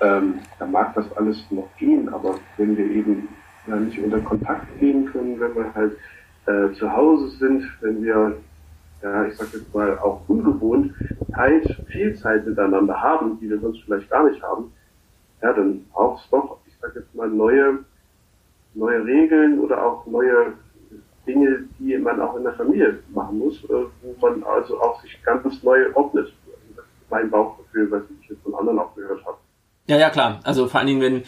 ähm, 0.00 0.40
da 0.58 0.66
mag 0.66 0.94
das 0.94 1.10
alles 1.16 1.44
noch 1.50 1.68
gehen, 1.76 2.08
aber 2.08 2.38
wenn 2.56 2.76
wir 2.76 2.86
eben 2.86 3.28
ja 3.66 3.76
nicht 3.76 3.98
unter 3.98 4.20
Kontakt 4.20 4.66
gehen 4.78 5.06
können, 5.06 5.38
wenn 5.40 5.54
wir 5.54 5.74
halt 5.74 5.96
äh, 6.46 6.72
zu 6.74 6.90
Hause 6.90 7.28
sind, 7.36 7.64
wenn 7.80 8.02
wir, 8.02 8.36
ja, 9.02 9.24
ich 9.26 9.36
sag 9.36 9.52
jetzt 9.52 9.74
mal, 9.74 9.98
auch 9.98 10.22
ungewohnt 10.28 10.94
Zeit, 11.34 11.66
viel 11.88 12.14
Zeit 12.16 12.46
miteinander 12.46 13.00
haben, 13.00 13.38
die 13.40 13.50
wir 13.50 13.60
sonst 13.60 13.82
vielleicht 13.84 14.10
gar 14.10 14.28
nicht 14.28 14.42
haben, 14.42 14.72
ja, 15.42 15.52
dann 15.52 15.84
braucht 15.92 16.24
es 16.24 16.30
doch, 16.30 16.58
ich 16.66 16.74
sag 16.80 16.94
jetzt 16.94 17.14
mal, 17.14 17.28
neue, 17.28 17.84
neue 18.74 19.04
Regeln 19.04 19.60
oder 19.60 19.84
auch 19.84 20.06
neue 20.06 20.54
Dinge, 21.28 21.64
die 21.78 21.96
man 21.98 22.20
auch 22.20 22.34
in 22.36 22.44
der 22.44 22.54
Familie 22.54 22.98
machen 23.14 23.38
muss, 23.38 23.62
äh, 23.64 23.84
wo 24.02 24.16
man 24.20 24.42
also 24.42 24.80
auch 24.80 25.00
sich 25.02 25.22
ganz 25.22 25.62
neu 25.62 25.78
ordnet. 25.94 26.32
Das 26.74 26.84
ist 26.84 27.10
mein 27.10 27.30
Bauchgefühl, 27.30 27.90
was 27.90 28.02
ich 28.20 28.30
jetzt 28.30 28.42
von 28.42 28.54
anderen 28.54 28.78
auch 28.78 28.94
gehört 28.96 29.24
habe. 29.24 29.36
Ja, 29.86 29.98
ja, 29.98 30.10
klar. 30.10 30.40
Also 30.42 30.66
vor 30.66 30.80
allen 30.80 30.88
Dingen, 30.88 31.00
wenn, 31.00 31.22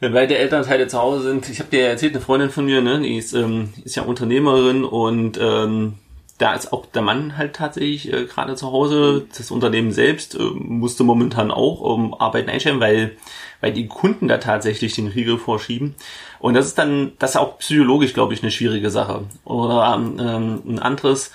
wenn 0.00 0.12
beide 0.12 0.36
Elternteile 0.36 0.88
zu 0.88 1.00
Hause 1.00 1.22
sind. 1.22 1.48
Ich 1.48 1.60
habe 1.60 1.70
dir 1.70 1.88
erzählt, 1.88 2.14
eine 2.14 2.22
Freundin 2.22 2.50
von 2.50 2.64
mir, 2.64 2.82
ne, 2.82 3.00
die 3.00 3.16
ist, 3.16 3.32
ähm, 3.32 3.72
ist 3.84 3.96
ja 3.96 4.02
Unternehmerin 4.02 4.84
und 4.84 5.38
ähm, 5.40 5.94
da 6.40 6.54
ist 6.54 6.72
auch 6.72 6.86
der 6.86 7.02
Mann 7.02 7.36
halt 7.36 7.54
tatsächlich 7.54 8.10
äh, 8.12 8.24
gerade 8.24 8.54
zu 8.56 8.72
Hause. 8.72 9.26
Das 9.36 9.50
Unternehmen 9.50 9.92
selbst 9.92 10.34
äh, 10.34 10.42
musste 10.42 11.04
momentan 11.04 11.50
auch 11.50 11.98
ähm, 11.98 12.14
Arbeiten 12.14 12.48
einstellen, 12.48 12.80
weil, 12.80 13.16
weil 13.60 13.74
die 13.74 13.88
Kunden 13.88 14.26
da 14.26 14.38
tatsächlich 14.38 14.94
den 14.94 15.08
Riegel 15.08 15.36
vorschieben. 15.36 15.94
Und 16.38 16.54
das 16.54 16.66
ist 16.66 16.78
dann, 16.78 17.12
das 17.18 17.32
ist 17.32 17.36
auch 17.36 17.58
psychologisch, 17.58 18.14
glaube 18.14 18.32
ich, 18.32 18.42
eine 18.42 18.50
schwierige 18.50 18.90
Sache. 18.90 19.24
Oder 19.44 19.94
ähm, 19.94 20.62
ein 20.66 20.78
anderes 20.78 21.30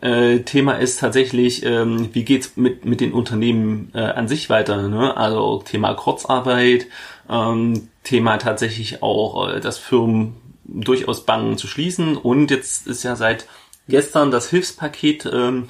äh, 0.00 0.40
Thema 0.40 0.72
ist 0.72 0.98
tatsächlich, 0.98 1.64
ähm, 1.64 2.08
wie 2.12 2.24
geht's 2.24 2.56
mit, 2.56 2.84
mit 2.84 3.00
den 3.00 3.12
Unternehmen 3.12 3.92
äh, 3.94 4.00
an 4.00 4.26
sich 4.26 4.50
weiter? 4.50 4.88
Ne? 4.88 5.16
Also 5.16 5.62
Thema 5.64 5.94
Kurzarbeit, 5.94 6.88
ähm, 7.28 7.88
Thema 8.02 8.38
tatsächlich 8.38 9.00
auch, 9.00 9.48
äh, 9.48 9.60
dass 9.60 9.78
Firmen 9.78 10.34
durchaus 10.64 11.24
bangen 11.24 11.56
zu 11.56 11.68
schließen. 11.68 12.16
Und 12.16 12.50
jetzt 12.50 12.88
ist 12.88 13.04
ja 13.04 13.14
seit 13.14 13.46
gestern 13.90 14.30
das 14.30 14.48
Hilfspaket 14.48 15.28
ähm, 15.30 15.68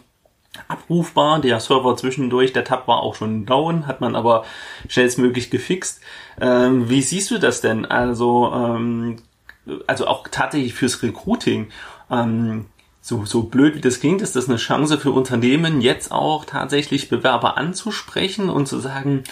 abrufbar. 0.69 1.41
Der 1.41 1.61
Server 1.61 1.97
zwischendurch, 1.97 2.53
der 2.53 2.65
Tab 2.65 2.87
war 2.89 3.01
auch 3.01 3.15
schon 3.15 3.47
down, 3.47 3.87
hat 3.87 4.01
man 4.01 4.17
aber 4.17 4.45
schnellstmöglich 4.89 5.51
gefixt. 5.51 6.01
Ähm, 6.41 6.89
wie 6.89 7.03
siehst 7.03 7.31
du 7.31 7.39
das 7.39 7.61
denn? 7.61 7.85
Also, 7.87 8.53
ähm, 8.55 9.17
also 9.87 10.07
auch 10.07 10.29
tatsächlich 10.29 10.75
fürs 10.75 11.03
Recruiting. 11.03 11.69
Ähm, 12.11 12.67
so, 13.03 13.25
so 13.25 13.45
blöd 13.45 13.77
wie 13.77 13.81
das 13.81 14.01
klingt, 14.01 14.21
ist 14.21 14.37
das 14.37 14.49
eine 14.49 14.59
Chance 14.59 14.99
für 14.99 15.11
Unternehmen, 15.11 15.81
jetzt 15.81 16.13
auch 16.13 16.45
tatsächlich 16.45 17.09
Bewerber 17.09 17.57
anzusprechen 17.57 18.51
und 18.51 18.67
zu 18.67 18.79
sagen, 18.79 19.25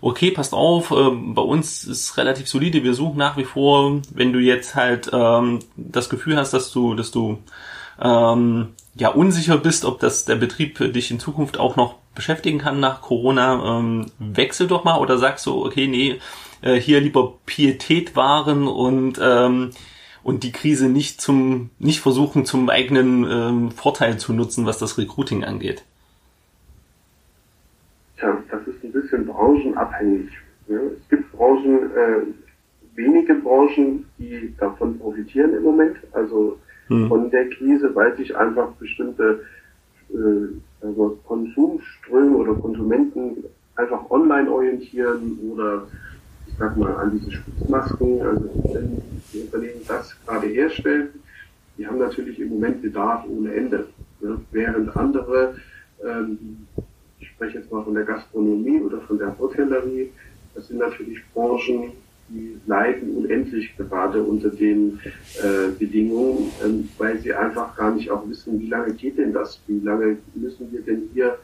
okay, 0.00 0.32
passt 0.32 0.52
auf, 0.52 0.90
äh, 0.90 1.10
bei 1.10 1.42
uns 1.42 1.84
ist 1.84 2.16
relativ 2.16 2.48
solide, 2.48 2.82
wir 2.82 2.94
suchen 2.94 3.18
nach 3.18 3.36
wie 3.36 3.44
vor, 3.44 4.02
wenn 4.12 4.32
du 4.32 4.40
jetzt 4.40 4.74
halt 4.74 5.08
ähm, 5.12 5.60
das 5.76 6.10
Gefühl 6.10 6.36
hast, 6.36 6.52
dass 6.52 6.72
du, 6.72 6.94
dass 6.94 7.12
du 7.12 7.38
ähm, 8.02 8.68
ja 8.94 9.08
unsicher 9.08 9.58
bist, 9.58 9.84
ob 9.84 10.00
das 10.00 10.24
der 10.24 10.36
Betrieb 10.36 10.78
dich 10.92 11.10
in 11.10 11.20
Zukunft 11.20 11.58
auch 11.58 11.76
noch 11.76 11.96
beschäftigen 12.14 12.58
kann 12.58 12.80
nach 12.80 13.00
Corona, 13.00 13.78
ähm, 13.78 14.06
wechsel 14.18 14.66
doch 14.66 14.84
mal 14.84 14.98
oder 14.98 15.18
sagst 15.18 15.46
du, 15.46 15.64
okay, 15.64 15.86
nee, 15.86 16.18
äh, 16.60 16.74
hier 16.74 17.00
lieber 17.00 17.34
Pietät 17.46 18.16
wahren 18.16 18.68
und 18.68 19.18
ähm, 19.22 19.70
und 20.22 20.44
die 20.44 20.52
Krise 20.52 20.88
nicht 20.88 21.20
zum 21.20 21.70
nicht 21.78 22.00
versuchen 22.00 22.44
zum 22.44 22.68
eigenen 22.68 23.24
ähm, 23.28 23.70
Vorteil 23.70 24.18
zu 24.18 24.32
nutzen, 24.32 24.66
was 24.66 24.78
das 24.78 24.98
Recruiting 24.98 25.44
angeht. 25.44 25.84
Tja, 28.18 28.38
das 28.50 28.60
ist 28.66 28.84
ein 28.84 28.92
bisschen 28.92 29.26
branchenabhängig. 29.26 30.28
Ja, 30.68 30.76
es 30.76 31.08
gibt 31.08 31.32
Branchen, 31.32 31.90
äh, 31.90 32.20
wenige 32.94 33.34
Branchen, 33.34 34.06
die 34.18 34.54
davon 34.58 34.98
profitieren 34.98 35.54
im 35.54 35.62
Moment. 35.64 35.96
Also 36.12 36.58
hm. 36.92 37.08
von 37.08 37.30
der 37.30 37.48
Krise, 37.50 37.94
weil 37.94 38.16
sich 38.16 38.36
einfach 38.36 38.72
bestimmte 38.72 39.42
äh, 40.10 40.84
also 40.84 41.18
Konsumströme 41.26 42.36
oder 42.36 42.54
Konsumenten 42.54 43.44
einfach 43.76 44.10
online 44.10 44.50
orientieren 44.50 45.38
oder 45.50 45.86
ich 46.46 46.54
sag 46.58 46.76
mal 46.76 46.94
an 46.96 47.18
diese 47.18 47.32
Schutzmasken, 47.32 48.20
also 48.20 48.50
wenn 48.72 49.00
die 49.32 49.40
Unternehmen 49.40 49.80
das 49.88 50.14
gerade 50.26 50.48
herstellen, 50.48 51.08
die 51.78 51.86
haben 51.86 51.98
natürlich 51.98 52.38
im 52.40 52.50
Moment 52.50 52.82
Bedarf 52.82 53.24
ohne 53.26 53.54
Ende. 53.54 53.86
Ne? 54.20 54.40
Während 54.50 54.94
andere, 54.96 55.56
ähm, 56.04 56.66
ich 57.18 57.28
spreche 57.28 57.58
jetzt 57.58 57.72
mal 57.72 57.82
von 57.84 57.94
der 57.94 58.04
Gastronomie 58.04 58.80
oder 58.80 59.00
von 59.00 59.18
der 59.18 59.36
Hotellerie, 59.38 60.10
das 60.54 60.68
sind 60.68 60.78
natürlich 60.78 61.22
Branchen, 61.32 61.92
die 62.32 62.56
leiden 62.66 63.16
unendlich 63.16 63.76
gerade 63.76 64.22
unter 64.22 64.48
den 64.48 65.00
äh, 65.42 65.70
Bedingungen, 65.78 66.50
ähm, 66.64 66.88
weil 66.98 67.18
sie 67.18 67.32
einfach 67.32 67.76
gar 67.76 67.94
nicht 67.94 68.10
auch 68.10 68.26
wissen, 68.28 68.58
wie 68.58 68.68
lange 68.68 68.94
geht 68.94 69.18
denn 69.18 69.32
das, 69.32 69.60
wie 69.66 69.80
lange 69.80 70.16
müssen 70.34 70.72
wir 70.72 70.80
denn 70.80 71.10
hier 71.12 71.38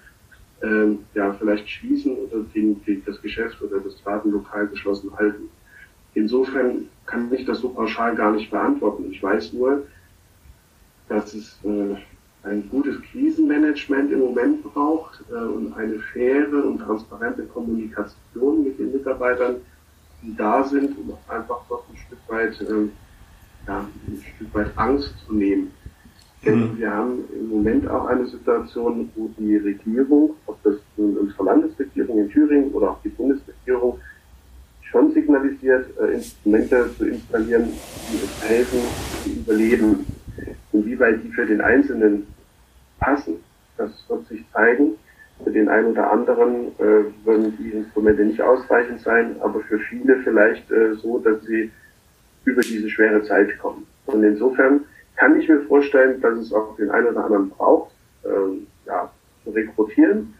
ähm, 0.62 1.00
ja 1.14 1.32
vielleicht 1.34 1.68
schließen 1.68 2.12
oder 2.16 2.44
den, 2.54 2.82
den, 2.84 3.04
das 3.04 3.20
Geschäft 3.20 3.60
oder 3.62 3.80
das 3.80 4.02
Ladenlokal 4.04 4.66
geschlossen 4.68 5.14
halten. 5.16 5.50
Insofern 6.14 6.88
kann 7.06 7.32
ich 7.32 7.44
das 7.44 7.60
so 7.60 7.68
pauschal 7.68 8.16
gar 8.16 8.32
nicht 8.32 8.50
beantworten. 8.50 9.06
Ich 9.10 9.22
weiß 9.22 9.52
nur, 9.52 9.86
dass 11.08 11.34
es 11.34 11.58
äh, 11.64 11.96
ein 12.44 12.68
gutes 12.70 13.00
Krisenmanagement 13.02 14.10
im 14.10 14.20
Moment 14.20 14.62
braucht 14.62 15.22
äh, 15.30 15.34
und 15.34 15.72
eine 15.74 15.98
faire 15.98 16.64
und 16.64 16.78
transparente 16.78 17.44
Kommunikation 17.44 18.64
mit 18.64 18.78
den 18.78 18.92
Mitarbeitern, 18.92 19.56
die 20.22 20.36
da 20.36 20.64
sind, 20.64 20.96
um 20.98 21.16
einfach 21.28 21.60
doch 21.68 21.84
ein 21.88 21.96
Stück 21.96 22.18
weit, 22.28 22.60
äh, 22.60 22.88
ja, 23.66 23.86
ein 24.06 24.24
Stück 24.36 24.54
weit 24.54 24.76
Angst 24.76 25.14
zu 25.26 25.34
nehmen. 25.34 25.72
Denn 26.44 26.72
mhm. 26.72 26.78
wir 26.78 26.90
haben 26.90 27.24
im 27.32 27.48
Moment 27.48 27.88
auch 27.88 28.06
eine 28.06 28.26
Situation, 28.26 29.10
wo 29.16 29.28
die 29.38 29.56
Regierung, 29.56 30.34
ob 30.46 30.62
das 30.62 30.76
nun 30.96 31.16
unsere 31.16 31.44
Landesregierung 31.44 32.18
in 32.18 32.30
Thüringen 32.30 32.70
oder 32.72 32.92
auch 32.92 33.02
die 33.02 33.08
Bundesregierung, 33.08 33.98
schon 34.82 35.12
signalisiert, 35.12 35.86
äh, 35.98 36.14
Instrumente 36.14 36.90
zu 36.96 37.06
installieren, 37.06 37.68
die 38.10 38.16
es 38.24 38.48
helfen, 38.48 38.78
zu 39.22 39.30
überleben. 39.30 40.06
Inwieweit 40.72 41.22
die 41.22 41.30
für 41.30 41.46
den 41.46 41.60
Einzelnen 41.60 42.26
passen, 42.98 43.36
das 43.76 43.90
wird 44.08 44.26
sich 44.28 44.44
zeigen. 44.52 44.92
Für 45.44 45.50
den 45.50 45.68
einen 45.68 45.92
oder 45.92 46.10
anderen 46.10 46.68
äh, 46.78 47.04
würden 47.24 47.56
die 47.58 47.70
Instrumente 47.70 48.24
nicht 48.24 48.40
ausreichend 48.40 49.00
sein, 49.00 49.36
aber 49.40 49.60
für 49.60 49.78
viele 49.78 50.16
vielleicht 50.24 50.70
äh, 50.70 50.94
so, 50.94 51.18
dass 51.18 51.42
sie 51.44 51.70
über 52.44 52.62
diese 52.62 52.88
schwere 52.88 53.22
Zeit 53.22 53.58
kommen. 53.58 53.86
Und 54.06 54.24
insofern 54.24 54.84
kann 55.16 55.38
ich 55.38 55.48
mir 55.48 55.60
vorstellen, 55.62 56.20
dass 56.20 56.38
es 56.38 56.52
auch 56.52 56.76
den 56.76 56.90
einen 56.90 57.08
oder 57.08 57.24
anderen 57.24 57.50
braucht, 57.50 57.92
ähm, 58.24 58.66
ja, 58.86 59.10
zu 59.44 59.50
rekrutieren. 59.50 60.34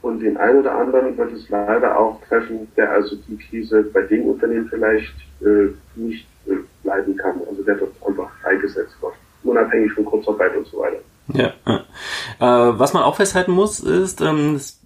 Und 0.00 0.20
den 0.20 0.36
einen 0.36 0.60
oder 0.60 0.76
anderen 0.76 1.16
wird 1.16 1.32
es 1.32 1.48
leider 1.48 1.98
auch 1.98 2.20
treffen, 2.28 2.68
der 2.76 2.92
also 2.92 3.16
die 3.16 3.36
Krise 3.36 3.82
bei 3.82 4.02
dem 4.02 4.26
Unternehmen 4.26 4.68
vielleicht 4.68 5.14
äh, 5.40 5.70
nicht 5.96 6.28
äh, 6.46 6.54
leiden 6.84 7.16
kann. 7.16 7.40
Also 7.48 7.62
der 7.64 7.74
dort 7.74 7.92
einfach 8.06 8.30
freigesetzt 8.40 8.96
wird, 9.02 9.14
unabhängig 9.42 9.92
von 9.92 10.04
Kurzarbeit 10.04 10.56
und 10.56 10.66
so 10.66 10.78
weiter. 10.78 11.00
Ja. 11.32 11.52
Äh, 11.66 12.78
was 12.78 12.94
man 12.94 13.02
auch 13.02 13.16
festhalten 13.16 13.52
muss, 13.52 13.80
ist, 13.80 14.20
ähm, 14.20 14.54
das, 14.54 14.80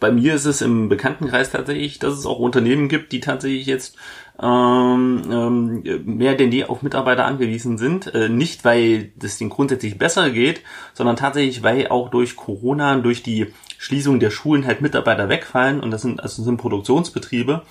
bei 0.00 0.10
mir 0.10 0.34
ist 0.34 0.46
es 0.46 0.62
im 0.62 0.88
Bekanntenkreis 0.88 1.50
tatsächlich, 1.50 1.98
dass 1.98 2.14
es 2.14 2.26
auch 2.26 2.38
Unternehmen 2.38 2.88
gibt, 2.88 3.12
die 3.12 3.20
tatsächlich 3.20 3.66
jetzt 3.66 3.96
ähm, 4.40 5.22
ähm, 5.30 5.82
mehr 6.04 6.34
denn 6.34 6.50
je 6.50 6.64
auf 6.64 6.82
Mitarbeiter 6.82 7.26
angewiesen 7.26 7.76
sind. 7.76 8.14
Äh, 8.14 8.28
nicht, 8.28 8.64
weil 8.64 9.12
das 9.16 9.38
denen 9.38 9.50
grundsätzlich 9.50 9.98
besser 9.98 10.30
geht, 10.30 10.62
sondern 10.94 11.16
tatsächlich, 11.16 11.62
weil 11.62 11.88
auch 11.88 12.08
durch 12.08 12.36
Corona, 12.36 12.96
durch 12.96 13.22
die 13.22 13.52
Schließung 13.78 14.20
der 14.20 14.30
Schulen 14.30 14.66
halt 14.66 14.80
Mitarbeiter 14.80 15.28
wegfallen 15.28 15.80
und 15.80 15.90
das 15.90 16.02
sind 16.02 16.22
also 16.22 16.36
das 16.40 16.44
sind 16.46 16.56
Produktionsbetriebe 16.56 17.62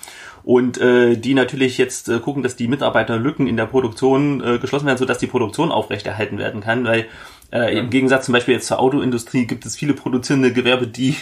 und 0.44 0.78
äh, 0.78 1.16
die 1.16 1.34
natürlich 1.34 1.78
jetzt 1.78 2.08
äh, 2.08 2.18
gucken, 2.18 2.42
dass 2.42 2.56
die 2.56 2.68
Mitarbeiterlücken 2.68 3.46
in 3.46 3.56
der 3.56 3.66
Produktion 3.66 4.42
äh, 4.42 4.58
geschlossen 4.58 4.86
werden, 4.86 4.98
sodass 4.98 5.18
die 5.18 5.26
Produktion 5.26 5.72
aufrechterhalten 5.72 6.38
werden 6.38 6.60
kann, 6.60 6.84
weil 6.84 7.06
äh, 7.52 7.78
Im 7.78 7.90
Gegensatz 7.90 8.24
zum 8.24 8.32
Beispiel 8.32 8.54
jetzt 8.54 8.66
zur 8.66 8.80
Autoindustrie 8.80 9.46
gibt 9.46 9.66
es 9.66 9.76
viele 9.76 9.92
produzierende 9.92 10.52
Gewerbe, 10.52 10.86
die, 10.86 11.16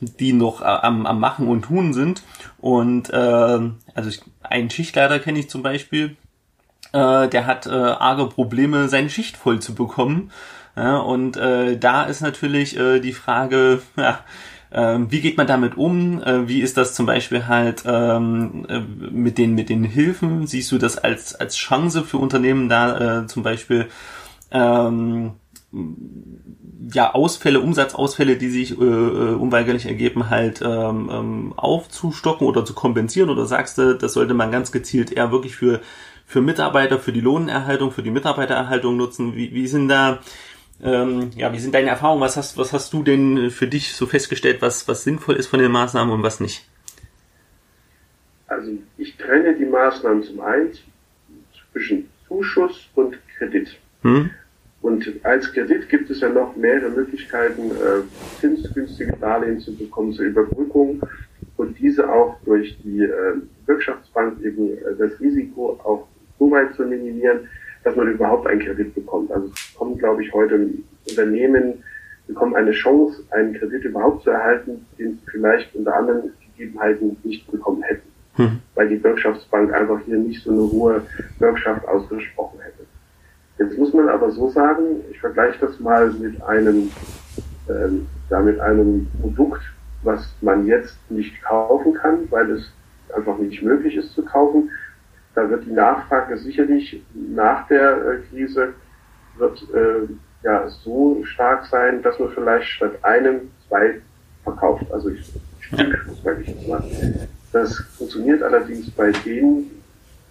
die 0.00 0.32
noch 0.32 0.62
äh, 0.62 0.64
am, 0.64 1.06
am 1.06 1.18
Machen 1.18 1.48
und 1.48 1.62
Tun 1.62 1.92
sind. 1.92 2.22
Und 2.58 3.10
äh, 3.10 3.16
also 3.16 4.08
ich, 4.08 4.22
einen 4.42 4.70
Schichtleiter 4.70 5.18
kenne 5.18 5.40
ich 5.40 5.50
zum 5.50 5.62
Beispiel, 5.62 6.16
äh, 6.92 7.28
der 7.28 7.46
hat 7.46 7.66
äh, 7.66 7.70
arge 7.70 8.26
Probleme, 8.26 8.88
seine 8.88 9.10
Schicht 9.10 9.36
voll 9.36 9.58
zu 9.58 9.74
bekommen. 9.74 10.30
Ja, 10.76 10.98
und 10.98 11.36
äh, 11.36 11.76
da 11.76 12.04
ist 12.04 12.20
natürlich 12.20 12.78
äh, 12.78 13.00
die 13.00 13.12
Frage, 13.12 13.82
ja, 13.96 14.20
äh, 14.70 14.98
wie 15.10 15.20
geht 15.20 15.36
man 15.36 15.48
damit 15.48 15.76
um? 15.76 16.22
Äh, 16.22 16.48
wie 16.48 16.62
ist 16.62 16.76
das 16.76 16.94
zum 16.94 17.06
Beispiel 17.06 17.48
halt 17.48 17.82
ähm, 17.86 18.66
äh, 18.68 18.78
mit 18.78 19.36
den 19.36 19.54
mit 19.54 19.68
den 19.68 19.84
Hilfen? 19.84 20.46
Siehst 20.46 20.70
du 20.72 20.78
das 20.78 20.96
als 20.96 21.34
als 21.34 21.56
Chance 21.56 22.04
für 22.04 22.18
Unternehmen 22.18 22.68
da 22.68 23.22
äh, 23.22 23.26
zum 23.26 23.42
Beispiel 23.42 23.88
ähm, 24.50 25.32
ja, 26.92 27.14
Ausfälle, 27.14 27.60
Umsatzausfälle, 27.60 28.36
die 28.36 28.50
sich 28.50 28.78
äh, 28.78 28.84
äh, 28.84 29.34
unweigerlich 29.34 29.86
ergeben, 29.86 30.28
halt 30.28 30.60
ähm, 30.62 31.08
ähm, 31.10 31.54
aufzustocken 31.56 32.46
oder 32.46 32.64
zu 32.64 32.74
kompensieren? 32.74 33.30
Oder 33.30 33.46
sagst 33.46 33.78
du, 33.78 33.94
das 33.94 34.12
sollte 34.12 34.34
man 34.34 34.50
ganz 34.50 34.72
gezielt 34.72 35.12
eher 35.12 35.32
wirklich 35.32 35.56
für, 35.56 35.80
für 36.26 36.42
Mitarbeiter, 36.42 36.98
für 36.98 37.12
die 37.12 37.20
Lohnerhaltung, 37.20 37.90
für 37.90 38.02
die 38.02 38.10
Mitarbeitererhaltung 38.10 38.96
nutzen? 38.96 39.34
Wie, 39.34 39.54
wie 39.54 39.66
sind 39.66 39.88
da, 39.88 40.20
ähm, 40.82 41.30
ja, 41.36 41.52
wie 41.52 41.58
sind 41.58 41.74
deine 41.74 41.88
Erfahrungen? 41.88 42.20
Was 42.20 42.36
hast, 42.36 42.58
was 42.58 42.74
hast 42.74 42.92
du 42.92 43.02
denn 43.02 43.50
für 43.50 43.66
dich 43.66 43.94
so 43.94 44.06
festgestellt, 44.06 44.60
was, 44.60 44.88
was 44.88 45.04
sinnvoll 45.04 45.36
ist 45.36 45.46
von 45.46 45.60
den 45.60 45.72
Maßnahmen 45.72 46.12
und 46.12 46.22
was 46.22 46.40
nicht? 46.40 46.68
Also 48.46 48.72
ich 48.98 49.16
trenne 49.16 49.54
die 49.56 49.64
Maßnahmen 49.64 50.22
zum 50.22 50.40
einen 50.40 50.72
zwischen 51.72 52.10
Zuschuss 52.28 52.88
und 52.94 53.16
Kredit. 53.38 53.78
Hm? 54.02 54.30
Und 54.92 55.08
als 55.22 55.50
Kredit 55.50 55.88
gibt 55.88 56.10
es 56.10 56.20
ja 56.20 56.28
noch 56.28 56.54
mehrere 56.54 56.90
Möglichkeiten, 56.90 57.70
äh, 57.70 58.02
zinsgünstige 58.40 59.14
Darlehen 59.18 59.58
zu 59.58 59.74
bekommen 59.74 60.12
zur 60.12 60.26
Überbrückung 60.26 61.00
und 61.56 61.78
diese 61.78 62.12
auch 62.12 62.36
durch 62.44 62.76
die 62.84 63.00
äh, 63.00 63.10
Wirtschaftsbank 63.64 64.42
eben 64.42 64.76
äh, 64.76 64.94
das 64.98 65.18
Risiko 65.18 65.80
auch 65.82 66.06
so 66.38 66.50
weit 66.50 66.74
zu 66.74 66.82
minimieren, 66.82 67.48
dass 67.84 67.96
man 67.96 68.12
überhaupt 68.12 68.46
einen 68.46 68.60
Kredit 68.60 68.94
bekommt. 68.94 69.32
Also 69.32 69.46
es 69.46 69.74
kommen, 69.74 69.96
glaube 69.96 70.22
ich, 70.22 70.32
heute 70.34 70.68
Unternehmen, 71.08 71.82
bekommen 72.26 72.54
eine 72.54 72.72
Chance, 72.72 73.22
einen 73.30 73.54
Kredit 73.54 73.84
überhaupt 73.84 74.24
zu 74.24 74.30
erhalten, 74.30 74.84
den 74.98 75.14
sie 75.14 75.30
vielleicht 75.30 75.74
unter 75.74 75.96
anderen 75.96 76.32
Gegebenheiten 76.54 77.16
nicht 77.24 77.50
bekommen 77.50 77.82
hätten. 77.82 78.08
Hm. 78.34 78.58
Weil 78.74 78.90
die 78.90 78.96
Bürgschaftsbank 78.96 79.72
einfach 79.72 80.00
hier 80.04 80.18
nicht 80.18 80.42
so 80.42 80.50
eine 80.50 80.70
hohe 80.70 81.02
Bürgschaft 81.38 81.88
ausgesprochen 81.88 82.60
hätte. 82.60 82.61
Jetzt 83.62 83.78
muss 83.78 83.92
man 83.92 84.08
aber 84.08 84.30
so 84.30 84.48
sagen, 84.50 85.02
ich 85.10 85.20
vergleiche 85.20 85.66
das 85.66 85.78
mal 85.80 86.10
mit 86.10 86.42
einem, 86.42 86.90
ähm, 87.68 88.06
ja, 88.30 88.40
mit 88.40 88.60
einem 88.60 89.08
Produkt, 89.20 89.62
was 90.02 90.34
man 90.40 90.66
jetzt 90.66 90.96
nicht 91.10 91.42
kaufen 91.42 91.94
kann, 91.94 92.30
weil 92.30 92.50
es 92.50 92.72
einfach 93.14 93.38
nicht 93.38 93.62
möglich 93.62 93.96
ist 93.96 94.12
zu 94.14 94.24
kaufen. 94.24 94.70
Da 95.34 95.48
wird 95.48 95.64
die 95.64 95.72
Nachfrage 95.72 96.36
sicherlich 96.36 97.02
nach 97.14 97.66
der 97.68 97.96
äh, 97.96 98.18
Krise 98.28 98.74
wird 99.38 99.62
äh, 99.74 100.08
ja 100.42 100.68
so 100.68 101.24
stark 101.24 101.66
sein, 101.66 102.02
dass 102.02 102.18
man 102.18 102.30
vielleicht 102.30 102.68
statt 102.68 102.98
einem 103.02 103.50
zwei 103.68 104.00
verkauft. 104.44 104.84
Also 104.92 105.10
ich 105.10 105.32
Stück, 105.72 106.06
sage 106.22 106.42
ich 106.42 106.48
jetzt 106.48 106.68
mal. 106.68 106.82
Das 107.52 107.76
funktioniert 107.96 108.42
allerdings 108.42 108.90
bei 108.90 109.10
den 109.24 109.70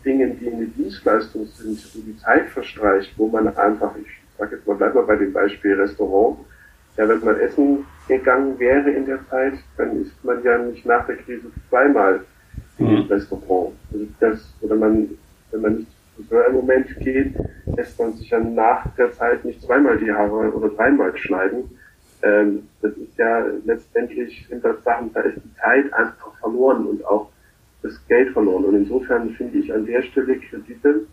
Dingen, 0.03 0.39
die 0.39 0.51
eine 0.51 0.65
Dienstleistung 0.65 1.45
sind, 1.45 1.79
wo 1.93 1.99
die 2.01 2.17
Zeit 2.17 2.49
verstreicht, 2.49 3.13
wo 3.17 3.27
man 3.27 3.55
einfach, 3.55 3.95
ich 3.97 4.07
sage 4.37 4.55
jetzt 4.55 4.67
mal, 4.67 4.75
bleib 4.75 4.95
mal 4.95 5.03
bei 5.03 5.15
dem 5.15 5.33
Beispiel 5.33 5.79
Restaurant, 5.79 6.37
ja, 6.97 7.07
wenn 7.07 7.23
man 7.23 7.39
essen 7.39 7.85
gegangen 8.07 8.59
wäre 8.59 8.89
in 8.89 9.05
der 9.05 9.19
Zeit, 9.29 9.53
dann 9.77 10.01
ist 10.01 10.23
man 10.23 10.43
ja 10.43 10.57
nicht 10.57 10.85
nach 10.85 11.05
der 11.05 11.17
Krise 11.17 11.47
zweimal 11.69 12.21
mhm. 12.77 12.87
im 12.87 13.01
Restaurant. 13.03 13.73
Also 13.93 14.05
das, 14.19 14.53
oder 14.61 14.75
man, 14.75 15.09
wenn 15.51 15.61
man 15.61 15.75
nicht 15.77 15.91
so 16.29 16.37
einen 16.37 16.55
Moment 16.55 16.87
geht, 16.99 17.33
lässt 17.75 17.97
man 17.99 18.13
sich 18.13 18.29
ja 18.29 18.39
nach 18.39 18.85
der 18.95 19.11
Zeit 19.13 19.45
nicht 19.45 19.61
zweimal 19.61 19.97
die 19.97 20.11
Haare 20.11 20.51
oder 20.51 20.69
dreimal 20.69 21.15
schneiden. 21.17 21.77
Ähm, 22.23 22.67
das 22.81 22.91
ist 22.93 23.17
ja 23.17 23.45
letztendlich 23.65 24.45
sind 24.47 24.63
das 24.63 24.83
Sachen, 24.83 25.11
da 25.13 25.21
ist 25.21 25.37
die 25.43 25.55
Zeit 25.55 25.91
einfach 25.93 26.37
verloren 26.39 26.85
und 26.85 27.03
auch 27.05 27.29
das 27.81 28.07
Geld 28.07 28.31
verloren. 28.33 28.65
Und 28.65 28.75
insofern 28.75 29.29
finde 29.31 29.59
ich 29.59 29.73
an 29.73 29.85
der 29.85 30.01
Stelle 30.03 30.39
Kredite 30.39 31.05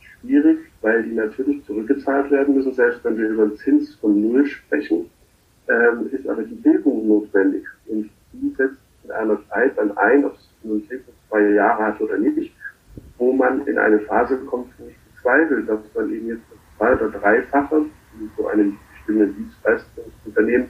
schwierig, 0.00 0.58
weil 0.80 1.02
die 1.02 1.14
natürlich 1.14 1.64
zurückgezahlt 1.64 2.30
werden 2.30 2.54
müssen, 2.54 2.72
selbst 2.72 3.04
wenn 3.04 3.16
wir 3.16 3.28
über 3.28 3.44
einen 3.44 3.56
Zins 3.56 3.94
von 3.96 4.20
Null 4.20 4.46
sprechen, 4.46 5.10
ähm, 5.68 6.08
ist 6.10 6.28
aber 6.28 6.42
die 6.42 6.54
Bildung 6.54 7.06
notwendig. 7.06 7.64
Und 7.86 8.10
die 8.32 8.50
setzt 8.56 8.78
in 9.04 9.10
einer 9.10 9.38
Zeit 9.48 9.76
dann 9.76 9.96
ein, 9.96 10.24
ob 10.24 10.34
es 10.34 10.50
nun 10.62 10.82
zwei 11.28 11.40
Jahre 11.50 11.84
hat 11.84 12.00
oder 12.00 12.18
nicht, 12.18 12.52
wo 13.18 13.32
man 13.32 13.66
in 13.66 13.78
eine 13.78 14.00
Phase 14.00 14.38
kommt, 14.46 14.68
wo 14.78 14.86
ich 14.86 14.96
bezweifle, 15.14 15.62
dass 15.62 15.80
man 15.94 16.12
eben 16.12 16.28
jetzt 16.28 16.42
zwei 16.76 16.94
oder 16.94 17.08
dreifache 17.08 17.86
so 18.36 18.46
einem 18.48 18.76
bestimmten 18.92 19.34
Dienstleistungsunternehmen 19.36 20.68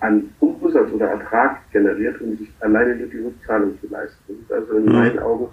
an 0.00 0.30
Umsatz 0.40 0.90
oder 0.92 1.06
Ertrag 1.06 1.70
generiert, 1.72 2.20
um 2.20 2.36
sich 2.36 2.50
alleine 2.60 2.96
nur 2.96 3.08
die 3.08 3.18
Rückzahlung 3.18 3.78
zu 3.80 3.88
leisten. 3.88 4.23
Ist 4.44 4.52
also 4.52 4.72
in 4.74 4.84
mhm. 4.84 4.92
meinen 4.92 5.18
Augen 5.18 5.48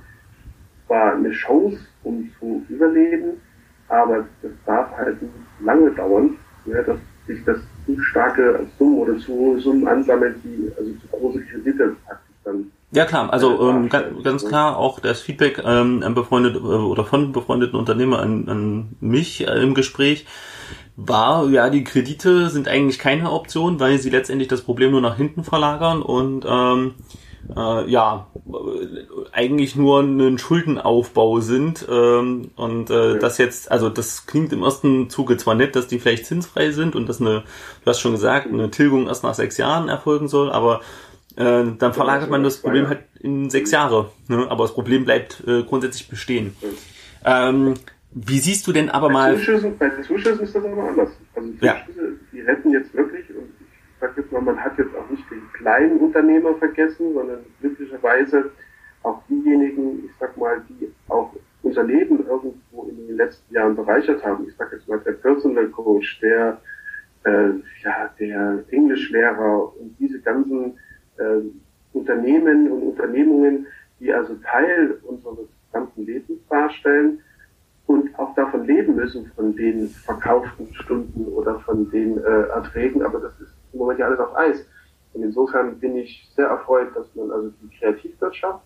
zwar 0.88 1.14
eine 1.14 1.32
Chance, 1.32 1.80
um 2.04 2.30
zu 2.40 2.66
überleben, 2.70 3.42
aber 3.88 4.26
das 4.42 4.52
darf 4.66 4.92
halt 4.98 5.18
lange 5.64 5.92
dauern, 5.92 6.38
ja, 6.66 6.82
dass 6.84 6.98
sich 7.28 7.44
das 7.46 7.58
zu 7.86 8.00
starke 8.02 8.68
Summen 8.78 8.98
oder 9.00 9.18
zu 9.18 9.34
hohe 9.34 9.60
Summen 9.60 9.88
ansammelt, 9.88 10.38
die 10.44 10.72
also 10.78 10.92
zu 10.92 11.08
große 11.12 11.42
Kredite 11.42 11.96
praktisch 12.06 12.36
dann 12.44 12.72
ja 12.94 13.06
klar, 13.06 13.32
also 13.32 13.70
ähm, 13.70 13.88
ganz, 13.88 14.24
ganz 14.24 14.46
klar 14.46 14.76
auch 14.76 15.00
das 15.00 15.22
Feedback 15.22 15.62
ähm, 15.64 16.04
befreundet 16.14 16.56
äh, 16.56 16.60
oder 16.60 17.06
von 17.06 17.32
befreundeten 17.32 17.80
Unternehmern 17.80 18.20
an, 18.20 18.50
an 18.50 18.96
mich 19.00 19.48
äh, 19.48 19.64
im 19.64 19.74
Gespräch 19.74 20.26
war, 20.98 21.48
ja, 21.50 21.70
die 21.70 21.86
Kredite 21.86 22.50
sind 22.50 22.68
eigentlich 22.68 23.00
keine 23.00 23.32
Option, 23.32 23.80
weil 23.80 23.98
sie 23.98 24.10
letztendlich 24.10 24.50
das 24.50 24.62
Problem 24.62 24.92
nur 24.92 25.02
nach 25.02 25.16
hinten 25.16 25.46
verlagern 25.46 26.02
und 26.02 26.46
ähm, 26.48 26.96
äh, 27.56 27.90
ja, 27.90 28.28
eigentlich 29.32 29.76
nur 29.76 30.02
ein 30.02 30.38
Schuldenaufbau 30.38 31.40
sind 31.40 31.86
ähm, 31.90 32.52
und 32.56 32.90
äh, 32.90 33.20
das 33.20 33.38
jetzt, 33.38 33.72
also 33.72 33.90
das 33.90 34.26
klingt 34.26 34.54
im 34.54 34.64
ersten 34.64 35.10
Zuge 35.10 35.38
zwar 35.38 35.56
nett, 35.56 35.76
dass 35.76 35.88
die 35.88 36.00
vielleicht 36.00 36.26
zinsfrei 36.26 36.72
sind 36.72 36.96
und 36.96 37.10
dass 37.10 37.20
eine, 37.20 37.44
du 37.84 37.90
hast 37.90 38.00
schon 38.00 38.14
gesagt, 38.14 38.48
eine 38.48 38.72
Tilgung 38.72 39.08
erst 39.08 39.24
nach 39.24 39.34
sechs 39.34 39.58
Jahren 39.58 39.90
erfolgen 39.90 40.28
soll, 40.28 40.52
aber 40.52 40.82
äh, 41.36 41.64
dann 41.78 41.94
verlagert 41.94 42.30
man 42.30 42.44
das 42.44 42.58
Problem 42.58 42.88
halt 42.88 43.04
in 43.20 43.50
sechs 43.50 43.72
Jahre. 43.72 44.12
Ne? 44.28 44.48
Aber 44.50 44.64
das 44.64 44.74
Problem 44.74 45.06
bleibt 45.06 45.44
äh, 45.48 45.64
grundsätzlich 45.64 46.10
bestehen. 46.10 46.56
Ähm, 47.26 47.76
wie 48.14 48.40
siehst 48.40 48.68
du 48.68 48.74
denn 48.74 48.90
aber 48.90 49.08
bei 49.08 49.14
mal... 49.14 49.38
Zuschüssen, 49.38 49.78
bei 49.78 49.90
Zuschüssen 50.02 50.42
ist 50.42 50.56
das 50.56 50.66
aber 50.66 50.84
anders. 50.84 51.10
Also 51.36 51.50
Zuschüsse, 51.50 51.66
ja. 51.66 51.76
die 52.34 52.42
retten 52.42 52.72
jetzt 52.72 52.94
wirklich, 52.94 53.30
und 53.30 53.46
ich 53.60 53.68
sag 54.02 54.18
jetzt 54.18 54.32
mal, 54.32 54.42
man 54.42 54.58
hat 54.58 54.78
jetzt 54.78 54.96
auch 54.96 55.10
nicht 55.10 55.21
den 55.21 55.21
kleinen 55.62 56.00
Unternehmer 56.00 56.56
vergessen, 56.56 57.14
sondern 57.14 57.40
glücklicherweise 57.60 58.52
auch 59.04 59.22
diejenigen, 59.30 60.06
ich 60.06 60.12
sag 60.20 60.38
mal, 60.38 60.62
die 60.70 60.92
auch 61.08 61.34
unser 61.64 61.84
Leben 61.84 62.26
irgendwo 62.28 62.84
in 62.90 63.08
den 63.08 63.18
letzten 63.18 63.54
Jahren 63.54 63.76
bereichert 63.76 64.24
haben. 64.26 64.48
Ich 64.48 64.56
sag 64.56 64.72
jetzt 64.72 64.88
mal, 64.88 65.00
der 65.00 65.14
Personal 65.14 65.68
Coach, 65.70 66.20
der, 66.22 66.60
äh, 67.26 67.50
ja, 67.84 68.10
der 68.20 68.64
Englischlehrer 68.70 69.76
und 69.78 69.96
diese 70.00 70.20
ganzen 70.22 70.78
äh, 71.18 71.42
Unternehmen 71.94 72.72
und 72.72 72.84
Unternehmungen, 72.84 73.68
die 74.00 74.12
also 74.14 74.36
Teil 74.36 74.98
unseres 75.04 75.48
gesamten 75.68 76.06
Lebens 76.06 76.40
darstellen 76.50 77.20
und 77.86 78.18
auch 78.18 78.34
davon 78.36 78.66
leben 78.66 78.96
müssen, 78.96 79.32
von 79.36 79.56
den 79.56 79.90
verkauften 79.90 80.74
Stunden 80.74 81.26
oder 81.26 81.60
von 81.60 81.90
den 81.92 82.18
äh, 82.18 82.48
Erträgen, 82.54 83.04
aber 83.04 83.20
das 83.20 83.40
ist 83.40 83.54
im 83.74 83.80
Moment 83.80 84.00
ja 84.00 84.08
alles 84.08 84.20
auf 84.20 84.36
Eis. 84.36 84.66
Und 85.14 85.24
insofern 85.24 85.78
bin 85.80 85.98
ich 85.98 86.30
sehr 86.36 86.48
erfreut, 86.48 86.96
dass 86.96 87.14
man 87.16 87.32
also 87.32 87.52
die 87.62 87.78
Kreativwirtschaft, 87.78 88.62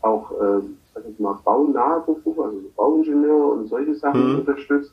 auch, 0.00 0.30
äh, 0.32 0.58
ich 0.58 0.92
sag 0.94 1.04
jetzt 1.06 1.20
mal, 1.20 1.38
baunahe 1.44 2.00
Berufe, 2.00 2.42
also 2.42 2.60
so 2.60 2.68
Bauingenieur 2.76 3.52
und 3.52 3.68
solche 3.68 3.94
Sachen 3.94 4.32
mhm. 4.32 4.38
unterstützt 4.40 4.92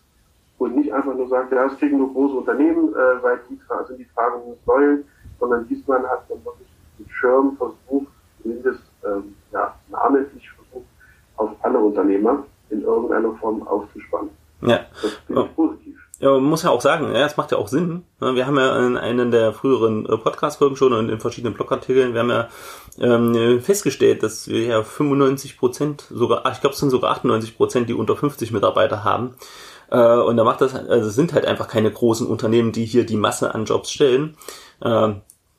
und 0.57 0.75
nicht 0.75 0.91
einfach 0.91 1.15
nur 1.15 1.27
sagt, 1.27 1.51
ja, 1.51 1.65
es 1.65 1.77
kriegen 1.77 1.97
nur 1.97 2.11
große 2.13 2.35
Unternehmen, 2.35 2.89
äh, 2.93 3.23
weil 3.23 3.39
die 3.49 3.59
also 3.67 3.95
die 3.95 4.07
tragen 4.15 4.41
Säulen, 4.65 5.03
sondern 5.39 5.67
diesmal 5.67 6.07
hat 6.09 6.29
man 6.29 6.43
wirklich 6.45 6.67
mit 6.97 7.09
Schirm 7.11 7.57
versucht, 7.57 8.11
zumindest 8.41 8.81
ähm, 9.05 9.35
ja, 9.51 9.75
namentlich 9.89 10.49
versucht, 10.51 10.87
auf 11.37 11.51
alle 11.61 11.79
Unternehmer 11.79 12.45
in 12.69 12.81
irgendeiner 12.81 13.33
Form 13.33 13.67
aufzuspannen. 13.67 14.29
Ja. 14.61 14.85
Das 15.01 15.11
finde 15.27 15.43
ich 15.43 15.55
positiv. 15.55 16.04
Ja, 16.19 16.31
man 16.31 16.43
muss 16.43 16.63
ja 16.63 16.69
auch 16.69 16.81
sagen, 16.81 17.13
ja, 17.13 17.25
es 17.25 17.35
macht 17.35 17.51
ja 17.51 17.57
auch 17.57 17.67
Sinn. 17.67 18.03
Wir 18.19 18.47
haben 18.47 18.57
ja 18.57 18.87
in 18.87 18.97
einem 18.97 19.31
der 19.31 19.51
früheren 19.51 20.05
äh, 20.05 20.17
Podcast-Folgen 20.17 20.77
schon 20.77 20.93
und 20.93 21.09
in 21.09 21.19
verschiedenen 21.19 21.53
Blogartikeln, 21.53 22.13
wir 22.13 22.21
haben 22.21 22.29
ja 22.29 22.49
ähm, 22.99 23.61
festgestellt, 23.61 24.23
dass 24.23 24.47
wir 24.47 24.63
ja 24.63 24.83
95 24.83 25.57
Prozent, 25.57 26.05
sogar, 26.09 26.49
ich 26.51 26.61
glaube 26.61 26.73
es 26.73 26.79
sind 26.79 26.89
sogar 26.89 27.11
98 27.11 27.57
Prozent, 27.57 27.89
die 27.89 27.93
unter 27.93 28.15
50 28.15 28.51
Mitarbeiter 28.51 29.03
haben. 29.03 29.35
Äh, 29.89 30.17
und 30.17 30.37
da 30.37 30.45
macht 30.45 30.61
das, 30.61 30.73
also 30.73 31.09
es 31.09 31.15
sind 31.15 31.33
halt 31.33 31.45
einfach 31.45 31.67
keine 31.67 31.91
großen 31.91 32.27
Unternehmen, 32.27 32.71
die 32.71 32.85
hier 32.85 33.05
die 33.05 33.17
Masse 33.17 33.53
an 33.53 33.65
Jobs 33.65 33.91
stellen. 33.91 34.37
Äh, 34.81 35.15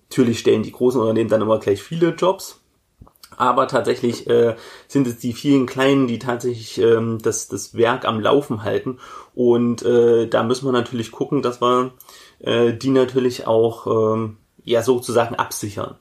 Natürlich 0.08 0.38
stellen 0.38 0.62
die 0.62 0.72
großen 0.72 1.00
Unternehmen 1.00 1.28
dann 1.28 1.42
immer 1.42 1.58
gleich 1.58 1.82
viele 1.82 2.10
Jobs, 2.10 2.60
aber 3.36 3.68
tatsächlich 3.68 4.28
äh, 4.28 4.56
sind 4.88 5.06
es 5.06 5.18
die 5.18 5.32
vielen 5.32 5.66
kleinen, 5.66 6.06
die 6.06 6.18
tatsächlich 6.18 6.78
ähm, 6.78 7.18
das, 7.22 7.48
das 7.48 7.74
Werk 7.74 8.06
am 8.06 8.20
Laufen 8.20 8.62
halten. 8.62 8.98
Und 9.34 9.82
äh, 9.82 10.26
da 10.26 10.42
müssen 10.42 10.66
wir 10.66 10.72
natürlich 10.72 11.10
gucken, 11.10 11.42
dass 11.42 11.60
wir 11.60 11.92
äh, 12.40 12.72
die 12.72 12.90
natürlich 12.90 13.46
auch 13.46 14.14
ähm, 14.14 14.38
ja 14.64 14.82
sozusagen 14.82 15.36
absichern. 15.36 15.96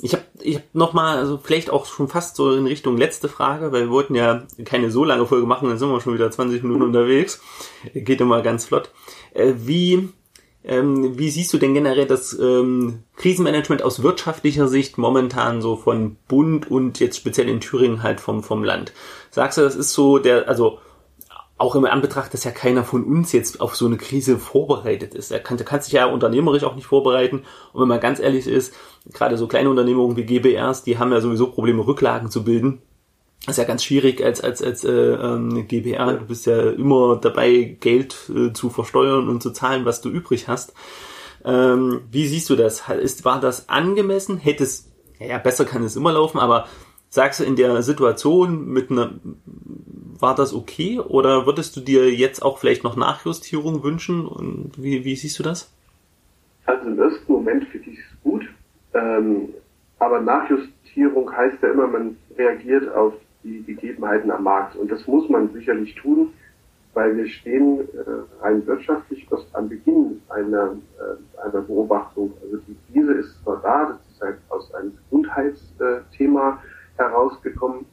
Ich 0.00 0.12
habe 0.12 0.24
ich 0.40 0.56
hab 0.56 0.62
noch 0.74 0.92
mal, 0.92 1.18
also 1.18 1.38
vielleicht 1.42 1.70
auch 1.70 1.86
schon 1.86 2.08
fast 2.08 2.36
so 2.36 2.54
in 2.54 2.66
Richtung 2.66 2.96
letzte 2.96 3.28
Frage, 3.28 3.72
weil 3.72 3.86
wir 3.86 3.90
wollten 3.90 4.14
ja 4.14 4.44
keine 4.64 4.90
so 4.90 5.04
lange 5.04 5.26
Folge 5.26 5.46
machen, 5.46 5.68
dann 5.68 5.78
sind 5.78 5.90
wir 5.90 6.00
schon 6.00 6.14
wieder 6.14 6.30
20 6.30 6.62
Minuten 6.62 6.82
unterwegs. 6.84 7.40
Geht 7.94 8.20
immer 8.20 8.42
ganz 8.42 8.66
flott. 8.66 8.90
Äh, 9.34 9.54
wie 9.56 10.10
ähm, 10.68 11.18
wie 11.18 11.30
siehst 11.30 11.52
du 11.52 11.58
denn 11.58 11.72
generell 11.72 12.06
das 12.06 12.38
ähm, 12.38 13.02
Krisenmanagement 13.16 13.82
aus 13.82 14.02
wirtschaftlicher 14.02 14.68
Sicht 14.68 14.98
momentan 14.98 15.62
so 15.62 15.76
von 15.76 16.16
Bund 16.28 16.70
und 16.70 17.00
jetzt 17.00 17.16
speziell 17.16 17.48
in 17.48 17.60
Thüringen 17.60 18.02
halt 18.02 18.20
vom, 18.20 18.42
vom 18.42 18.62
Land? 18.62 18.92
Sagst 19.30 19.56
du, 19.56 19.62
das 19.62 19.74
ist 19.74 19.94
so 19.94 20.18
der, 20.18 20.46
also 20.46 20.78
auch 21.56 21.74
im 21.74 21.86
Anbetracht, 21.86 22.32
dass 22.34 22.44
ja 22.44 22.50
keiner 22.52 22.84
von 22.84 23.02
uns 23.02 23.32
jetzt 23.32 23.60
auf 23.60 23.74
so 23.74 23.86
eine 23.86 23.96
Krise 23.96 24.38
vorbereitet 24.38 25.14
ist. 25.14 25.32
Er 25.32 25.40
kann, 25.40 25.56
der 25.56 25.66
kann 25.66 25.80
sich 25.80 25.92
ja 25.92 26.06
unternehmerisch 26.06 26.62
auch 26.64 26.76
nicht 26.76 26.86
vorbereiten. 26.86 27.42
Und 27.72 27.80
wenn 27.80 27.88
man 27.88 27.98
ganz 27.98 28.20
ehrlich 28.20 28.46
ist, 28.46 28.74
gerade 29.12 29.36
so 29.36 29.48
kleine 29.48 29.70
Unternehmungen 29.70 30.16
wie 30.16 30.24
GBRs, 30.24 30.84
die 30.84 30.98
haben 30.98 31.10
ja 31.10 31.20
sowieso 31.20 31.48
Probleme, 31.50 31.84
Rücklagen 31.84 32.30
zu 32.30 32.44
bilden. 32.44 32.82
Ist 33.46 33.56
ja 33.56 33.64
ganz 33.64 33.84
schwierig 33.84 34.22
als 34.22 34.40
als 34.40 34.62
als 34.62 34.84
äh, 34.84 34.90
ähm, 34.90 35.66
GBR. 35.68 36.14
Du 36.14 36.26
bist 36.26 36.46
ja 36.46 36.70
immer 36.70 37.16
dabei, 37.16 37.76
Geld 37.80 38.16
äh, 38.34 38.52
zu 38.52 38.68
versteuern 38.68 39.28
und 39.28 39.42
zu 39.42 39.52
zahlen, 39.52 39.84
was 39.84 40.00
du 40.00 40.10
übrig 40.10 40.48
hast. 40.48 40.74
Ähm, 41.44 42.02
wie 42.10 42.26
siehst 42.26 42.50
du 42.50 42.56
das? 42.56 42.88
Ist 42.88 43.24
war 43.24 43.40
das 43.40 43.68
angemessen? 43.68 44.38
Hätte 44.38 44.64
es 44.64 44.90
ja 45.18 45.38
besser 45.38 45.64
kann 45.64 45.82
es 45.82 45.96
immer 45.96 46.12
laufen, 46.12 46.38
aber 46.38 46.66
sagst 47.10 47.40
du 47.40 47.44
in 47.44 47.56
der 47.56 47.82
Situation 47.82 48.66
mit 48.66 48.90
einer 48.90 49.14
war 50.20 50.34
das 50.34 50.52
okay 50.52 50.98
oder 50.98 51.46
würdest 51.46 51.76
du 51.76 51.80
dir 51.80 52.12
jetzt 52.12 52.42
auch 52.42 52.58
vielleicht 52.58 52.84
noch 52.84 52.96
Nachjustierung 52.96 53.82
wünschen? 53.82 54.26
Und 54.26 54.72
wie, 54.76 55.04
wie 55.04 55.16
siehst 55.16 55.38
du 55.38 55.42
das? 55.42 55.72
Also 56.66 56.86
im 56.88 56.98
ersten 56.98 57.32
Moment 57.32 57.64
finde 57.68 57.90
ich 57.90 57.98
es 57.98 58.22
gut, 58.22 58.44
ähm, 58.94 59.50
aber 59.98 60.20
Nachjustierung 60.20 61.34
heißt 61.34 61.62
ja 61.62 61.70
immer, 61.70 61.86
man 61.86 62.16
reagiert 62.36 62.92
auf 62.94 63.14
die 63.48 63.74
Gegebenheiten 63.74 64.30
am 64.30 64.44
Markt 64.44 64.76
und 64.76 64.90
das 64.90 65.06
muss 65.06 65.28
man 65.28 65.52
sicherlich 65.52 65.94
tun, 65.94 66.32
weil 66.94 67.16
wir 67.16 67.26
stehen 67.26 67.80
äh, 67.80 68.42
rein 68.42 68.66
wirtschaftlich 68.66 69.26
erst 69.30 69.54
am 69.54 69.68
Beginn 69.68 70.20
einer, 70.28 70.76
äh, 70.98 71.46
einer 71.46 71.62
Beobachtung. 71.62 72.32
Also 72.42 72.58
die 72.66 72.76
Krise 72.92 73.12
ist 73.14 73.42
zwar 73.42 73.60
da, 73.62 73.86
das 73.90 73.98
ist 74.12 74.20
halt 74.20 74.38
aus 74.48 74.74
einem 74.74 74.92
Gesundheitsthema 75.10 76.62
herausgekommen, 76.96 77.86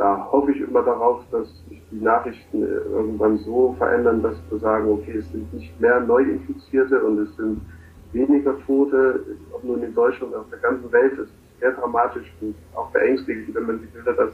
da 0.00 0.28
hoffe 0.32 0.52
ich 0.52 0.60
immer 0.62 0.82
darauf, 0.82 1.22
dass 1.30 1.46
sich 1.68 1.78
die 1.90 2.00
Nachrichten 2.00 2.62
äh, 2.62 2.66
irgendwann 2.66 3.36
so 3.36 3.74
verändern, 3.76 4.22
dass 4.22 4.34
wir 4.48 4.58
sagen, 4.58 4.90
okay, 4.90 5.18
es 5.18 5.30
sind 5.30 5.52
nicht 5.52 5.78
mehr 5.78 6.00
Neuinfizierte 6.00 7.04
und 7.04 7.18
es 7.18 7.36
sind 7.36 7.60
weniger 8.12 8.58
Tote, 8.64 9.20
ob 9.52 9.62
nun 9.62 9.82
in 9.82 9.94
Deutschland 9.94 10.32
oder 10.32 10.40
auf 10.40 10.48
der 10.50 10.58
ganzen 10.60 10.90
Welt. 10.90 11.12
Das 11.12 11.26
ist 11.26 11.60
sehr 11.60 11.72
dramatisch 11.72 12.32
und 12.40 12.54
auch 12.74 12.90
beängstigend, 12.92 13.54
wenn 13.54 13.66
man 13.66 13.80
die 13.80 13.86
Bilder 13.88 14.14
das. 14.14 14.30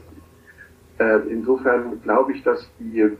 Äh, 0.99 1.19
insofern 1.29 2.01
glaube 2.01 2.33
ich, 2.33 2.43
dass 2.43 2.69
die 2.79 3.01
äh, 3.01 3.11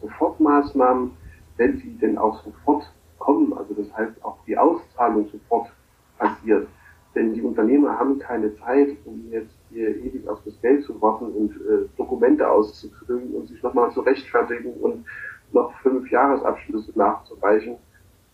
Sofortmaßnahmen, 0.00 1.12
wenn 1.56 1.78
sie 1.78 1.96
denn 1.98 2.18
auch 2.18 2.42
sofort 2.44 2.92
kommen, 3.18 3.52
also 3.52 3.74
das 3.74 3.92
heißt 3.96 4.24
auch 4.24 4.38
die 4.46 4.56
Auszahlung 4.56 5.28
sofort 5.30 5.70
passiert, 6.18 6.68
denn 7.14 7.34
die 7.34 7.42
Unternehmer 7.42 7.98
haben 7.98 8.18
keine 8.18 8.54
Zeit, 8.56 8.96
um 9.04 9.28
jetzt 9.30 9.54
hier 9.70 9.96
ewig 9.96 10.28
auf 10.28 10.40
das 10.44 10.60
Geld 10.60 10.84
zu 10.84 11.00
warten 11.00 11.26
und 11.26 11.52
äh, 11.52 11.88
Dokumente 11.96 12.48
auszufüllen 12.48 13.34
und 13.34 13.48
sich 13.48 13.62
nochmal 13.62 13.90
zu 13.92 14.00
rechtfertigen 14.00 14.72
und 14.74 15.04
noch 15.52 15.72
fünf 15.80 16.10
Jahresabschlüsse 16.10 16.92
nachzureichen. 16.96 17.76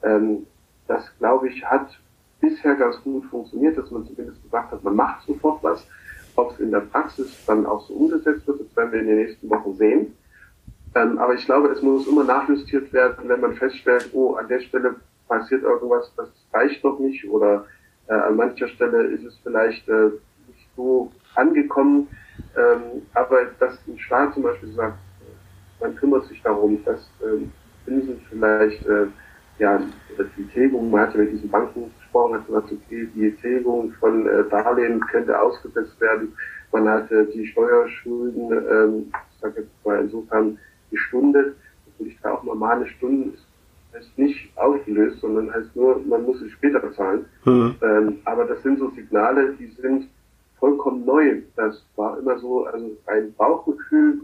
Ähm, 0.03 0.47
das, 0.87 1.05
glaube 1.19 1.49
ich, 1.49 1.65
hat 1.65 1.99
bisher 2.41 2.75
ganz 2.75 3.01
gut 3.03 3.25
funktioniert, 3.27 3.79
dass 3.79 3.91
man 3.91 4.05
zumindest 4.05 4.43
gesagt 4.43 4.73
hat, 4.73 4.85
man 4.85 4.97
macht 4.97 5.27
sofort 5.27 5.63
was. 5.63 5.87
Ob 6.37 6.53
es 6.53 6.61
in 6.61 6.71
der 6.71 6.81
Praxis 6.81 7.33
dann 7.47 7.67
auch 7.67 7.87
so 7.87 7.95
umgesetzt 7.95 8.47
wird, 8.47 8.61
das 8.61 8.77
werden 8.77 8.93
wir 8.93 9.01
in 9.01 9.07
den 9.07 9.19
nächsten 9.19 9.49
Wochen 9.51 9.75
sehen. 9.75 10.17
Ähm, 10.95 11.19
aber 11.19 11.35
ich 11.35 11.45
glaube, 11.45 11.69
es 11.69 11.83
muss 11.83 12.07
immer 12.07 12.25
nachjustiert 12.25 12.93
werden, 12.93 13.29
wenn 13.29 13.41
man 13.41 13.55
feststellt, 13.55 14.11
oh, 14.13 14.35
an 14.35 14.49
der 14.49 14.61
Stelle 14.61 14.97
passiert 15.29 15.63
irgendwas, 15.63 16.13
das 16.17 16.29
reicht 16.53 16.85
noch 16.85 16.99
nicht 16.99 17.29
oder 17.29 17.67
äh, 18.09 18.15
an 18.15 18.37
mancher 18.37 18.69
Stelle 18.69 19.05
ist 19.07 19.25
es 19.25 19.37
vielleicht 19.43 19.89
äh, 19.89 20.11
nicht 20.47 20.69
so 20.77 21.11
angekommen. 21.35 22.09
Ähm, 22.57 23.03
aber 23.15 23.47
dass 23.59 23.79
ein 23.89 23.99
Staat 23.99 24.35
zum 24.35 24.45
Beispiel 24.45 24.73
sagt, 24.73 24.99
man 25.81 25.97
kümmert 25.97 26.27
sich 26.27 26.41
darum, 26.43 26.83
dass 26.85 27.11
ähm, 27.25 27.53
Zinsen 27.85 28.21
vielleicht, 28.29 28.85
äh, 28.87 29.07
ja, 29.59 29.81
die 30.37 30.47
Tilgung, 30.49 30.91
man 30.91 31.03
hat 31.03 31.15
ja 31.15 31.21
mit 31.21 31.33
diesen 31.33 31.51
Banken 31.51 31.93
gesprochen, 32.15 32.35
hat 32.35 32.47
gesagt, 32.47 32.73
okay, 32.73 33.09
die 33.15 33.31
Tilgung 33.37 33.93
von 33.99 34.27
äh, 34.27 34.45
Darlehen 34.51 35.01
könnte 35.01 35.39
ausgesetzt 35.39 36.01
werden. 36.01 36.33
Man 36.73 36.89
hat 36.89 37.09
die 37.11 37.47
Steuerschulden, 37.47 38.53
ähm, 38.53 39.13
ich 39.33 39.41
sage 39.41 39.61
jetzt 39.61 39.87
mal 39.87 40.01
insofern, 40.01 40.59
gestundet. 40.91 41.57
Natürlich 41.87 42.19
da 42.23 42.35
auch 42.35 42.43
normale 42.45 42.87
Stunden 42.87 43.35
ist 43.35 43.45
heißt 43.95 44.19
nicht 44.19 44.51
aufgelöst, 44.57 45.21
sondern 45.21 45.55
heißt 45.55 45.77
nur, 45.77 46.01
man 46.01 46.25
muss 46.25 46.41
es 46.43 46.51
später 46.51 46.81
bezahlen. 46.81 47.27
Mhm. 47.45 47.77
Ähm, 47.81 48.19
aber 48.25 48.45
das 48.45 48.61
sind 48.65 48.81
so 48.81 48.91
Signale, 48.91 49.55
die 49.55 49.69
sind 49.81 50.09
vollkommen 50.59 51.05
neu. 51.05 51.43
Das 51.55 51.81
war 51.95 52.19
immer 52.19 52.37
so, 52.41 52.65
also 52.65 52.91
ein 53.07 53.33
Bauchgefühl 53.35 54.23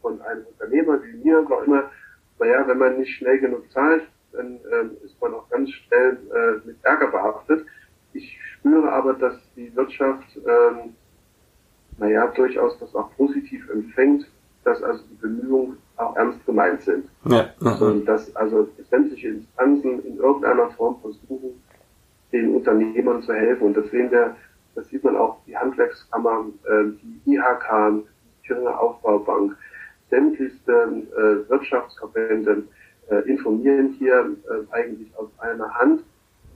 von 0.00 0.20
einem 0.20 0.44
Unternehmer 0.46 1.00
wie 1.02 1.24
mir 1.24 1.44
war 1.50 1.64
immer, 1.64 1.90
naja, 2.38 2.64
wenn 2.68 2.78
man 2.78 2.98
nicht 2.98 3.16
schnell 3.16 3.40
genug 3.40 3.68
zahlt, 3.72 4.04
dann 4.32 4.60
ähm, 4.72 4.90
ist 5.04 5.20
man 5.20 5.34
auch 5.34 5.48
ganz 5.50 5.70
schnell 5.70 6.18
äh, 6.32 6.66
mit 6.66 6.77
Ärger 6.88 7.08
behaftet. 7.08 7.66
Ich 8.12 8.38
spüre 8.52 8.90
aber, 8.90 9.14
dass 9.14 9.36
die 9.56 9.74
Wirtschaft, 9.76 10.26
ähm, 10.36 10.94
naja, 11.98 12.26
durchaus 12.28 12.78
das 12.78 12.94
auch 12.94 13.10
positiv 13.16 13.68
empfängt, 13.70 14.26
dass 14.64 14.82
also 14.82 15.02
die 15.10 15.16
Bemühungen 15.16 15.78
auch 15.96 16.16
ernst 16.16 16.44
gemeint 16.46 16.82
sind. 16.82 17.08
Ja. 17.24 17.50
Und 17.80 18.06
dass 18.06 18.34
also 18.36 18.68
sämtliche 18.90 19.28
Instanzen 19.28 20.04
in 20.04 20.18
irgendeiner 20.18 20.70
Form 20.70 21.00
versuchen, 21.00 21.62
den 22.32 22.54
Unternehmern 22.54 23.22
zu 23.22 23.32
helfen. 23.32 23.68
Und 23.68 23.76
das 23.76 23.90
sehen 23.90 24.10
wir 24.10 24.36
das 24.78 24.88
sieht 24.90 25.02
man 25.02 25.16
auch, 25.16 25.38
die 25.44 25.56
Handwerkskammer, 25.56 26.46
äh, 26.64 26.84
die 27.02 27.32
IHK, 27.32 28.04
die 28.04 28.46
Thüringer 28.46 28.80
Aufbaubank, 28.80 29.56
sämtlichste 30.08 30.72
äh, 30.72 31.50
Wirtschaftsverbände 31.50 32.62
äh, 33.10 33.28
informieren 33.28 33.96
hier 33.98 34.36
äh, 34.48 34.72
eigentlich 34.72 35.08
aus 35.16 35.30
einer 35.38 35.68
Hand. 35.74 36.04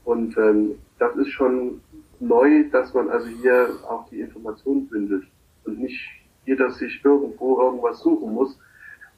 Und 0.05 0.37
ähm, 0.37 0.79
das 0.99 1.17
ist 1.17 1.31
schon 1.31 1.81
neu, 2.21 2.69
dass 2.71 2.93
man 2.95 3.09
also 3.09 3.27
hier 3.27 3.69
auch 3.89 4.09
die 4.09 4.21
Informationen 4.21 4.89
bündelt 4.89 5.25
und 5.65 5.79
nicht 5.79 6.01
jeder 6.47 6.71
sich 6.71 7.01
irgendwo 7.05 7.61
irgendwas 7.61 8.01
suchen 8.01 8.35
muss 8.35 8.59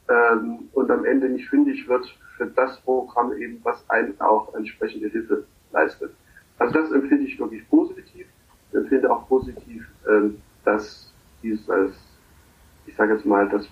ähm, 0.09 0.69
und 0.73 0.91
am 0.91 1.05
Ende 1.05 1.29
nicht 1.29 1.49
fündig 1.49 1.89
wird 1.89 2.07
für 2.37 2.47
das 2.47 2.81
Programm 2.81 3.33
eben, 3.39 3.61
was 3.63 3.89
einem 3.89 4.21
auch 4.21 4.55
entsprechende 4.55 5.09
Hilfe 5.09 5.45
leistet. 5.73 6.13
Also 6.59 6.75
das 6.75 6.93
empfinde 6.93 7.25
ich 7.25 7.39
wirklich 7.39 7.69
positiv 7.69 8.27
finde 8.83 9.11
auch 9.11 9.27
positiv, 9.29 9.87
ähm, 10.09 10.39
dass 10.65 11.13
dieses, 11.43 11.93
ich 12.87 12.95
sage 12.97 13.15
jetzt 13.15 13.27
mal, 13.27 13.49
dass, 13.49 13.69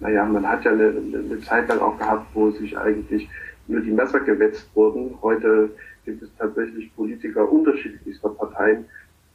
naja, 0.00 0.24
man 0.24 0.46
hat 0.46 0.64
ja 0.64 0.72
eine, 0.72 0.88
eine 0.88 1.40
Zeit 1.40 1.68
lang 1.68 1.80
auch 1.80 1.98
gehabt, 1.98 2.26
wo 2.34 2.50
sich 2.50 2.76
eigentlich 2.78 3.28
nur 3.66 3.80
die 3.80 3.90
Messer 3.90 4.20
gewetzt 4.20 4.68
wurden. 4.74 5.18
Heute 5.22 5.70
gibt 6.08 6.22
es 6.22 6.30
tatsächlich 6.38 6.94
Politiker 6.96 7.50
unterschiedlichster 7.50 8.30
Parteien, 8.30 8.86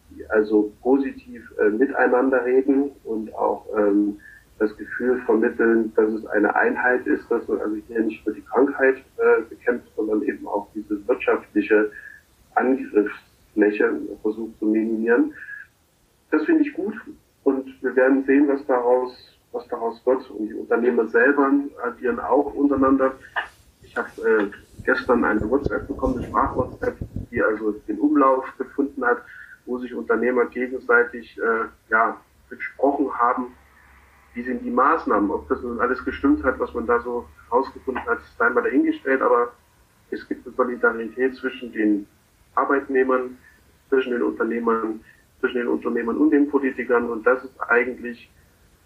die 0.10 0.26
also 0.32 0.74
positiv 0.82 1.54
äh, 1.60 1.70
miteinander 1.70 2.44
reden 2.44 2.92
und 3.04 3.34
auch 3.36 3.66
ähm, 3.78 4.18
das 4.58 4.76
Gefühl 4.78 5.22
vermitteln, 5.26 5.94
dass 5.96 6.10
es 6.14 6.26
eine 6.28 6.56
Einheit 6.56 7.06
ist, 7.06 7.30
dass 7.30 7.48
man 7.48 7.60
also 7.60 7.76
hier 7.88 8.02
nicht 8.02 8.26
nur 8.26 8.34
die 8.34 8.42
Krankheit 8.42 8.98
äh, 9.18 9.42
bekämpft, 9.50 9.88
sondern 9.96 10.24
eben 10.24 10.48
auch 10.48 10.68
diese 10.74 11.08
wirtschaftliche 11.08 11.92
Angriffs 12.56 13.14
Fläche 13.54 13.92
versucht 14.24 14.58
zu 14.58 14.66
minimieren. 14.66 15.34
Das 16.32 16.44
finde 16.46 16.64
ich 16.64 16.74
gut 16.74 16.96
und 17.44 17.70
wir 17.84 17.96
werden 17.96 18.24
sehen, 18.26 18.48
was 18.48 18.66
daraus, 18.66 19.16
was 19.52 19.68
daraus 19.68 20.04
wird. 20.06 20.28
Und 20.32 20.48
die 20.48 20.56
Unternehmer 20.56 21.08
selber 21.08 21.52
agieren 21.84 22.20
auch 22.20 22.52
untereinander. 22.56 23.14
Ich 23.94 23.98
habe 23.98 24.44
äh, 24.44 24.52
gestern 24.86 25.24
eine 25.24 25.48
WhatsApp 25.48 25.88
bekommen, 25.88 26.18
eine 26.18 26.26
Sprach-WhatsApp, 26.26 26.98
die 27.30 27.44
also 27.44 27.74
den 27.88 28.00
Umlauf 28.00 28.46
gefunden 28.58 29.06
hat, 29.06 29.22
wo 29.68 29.78
sich 29.78 29.94
Unternehmer 29.94 30.46
gegenseitig 30.46 31.38
äh, 31.38 31.66
ja, 31.92 32.20
besprochen 32.50 33.14
haben, 33.14 33.54
wie 34.34 34.44
sind 34.44 34.64
die 34.64 34.72
Maßnahmen, 34.72 35.30
ob 35.30 35.48
das 35.48 35.62
nun 35.62 35.80
alles 35.80 36.04
gestimmt 36.04 36.44
hat, 36.44 36.60
was 36.60 36.74
man 36.74 36.88
da 36.88 37.00
so 37.02 37.28
rausgefunden 37.52 38.04
hat, 38.06 38.18
ist 38.18 38.42
einmal 38.42 38.64
dahingestellt, 38.64 39.22
aber 39.22 39.54
es 40.10 40.28
gibt 40.28 40.48
eine 40.48 40.56
Solidarität 40.56 41.36
zwischen 41.36 41.72
den 41.72 42.08
Arbeitnehmern, 42.56 43.38
zwischen 43.90 44.14
den 44.14 44.24
Unternehmern, 44.24 45.02
zwischen 45.40 45.58
den 45.58 45.68
Unternehmern 45.68 46.18
und 46.18 46.32
den 46.32 46.50
Politikern. 46.50 47.12
Und 47.12 47.28
das 47.28 47.44
ist 47.44 47.54
eigentlich 47.70 48.32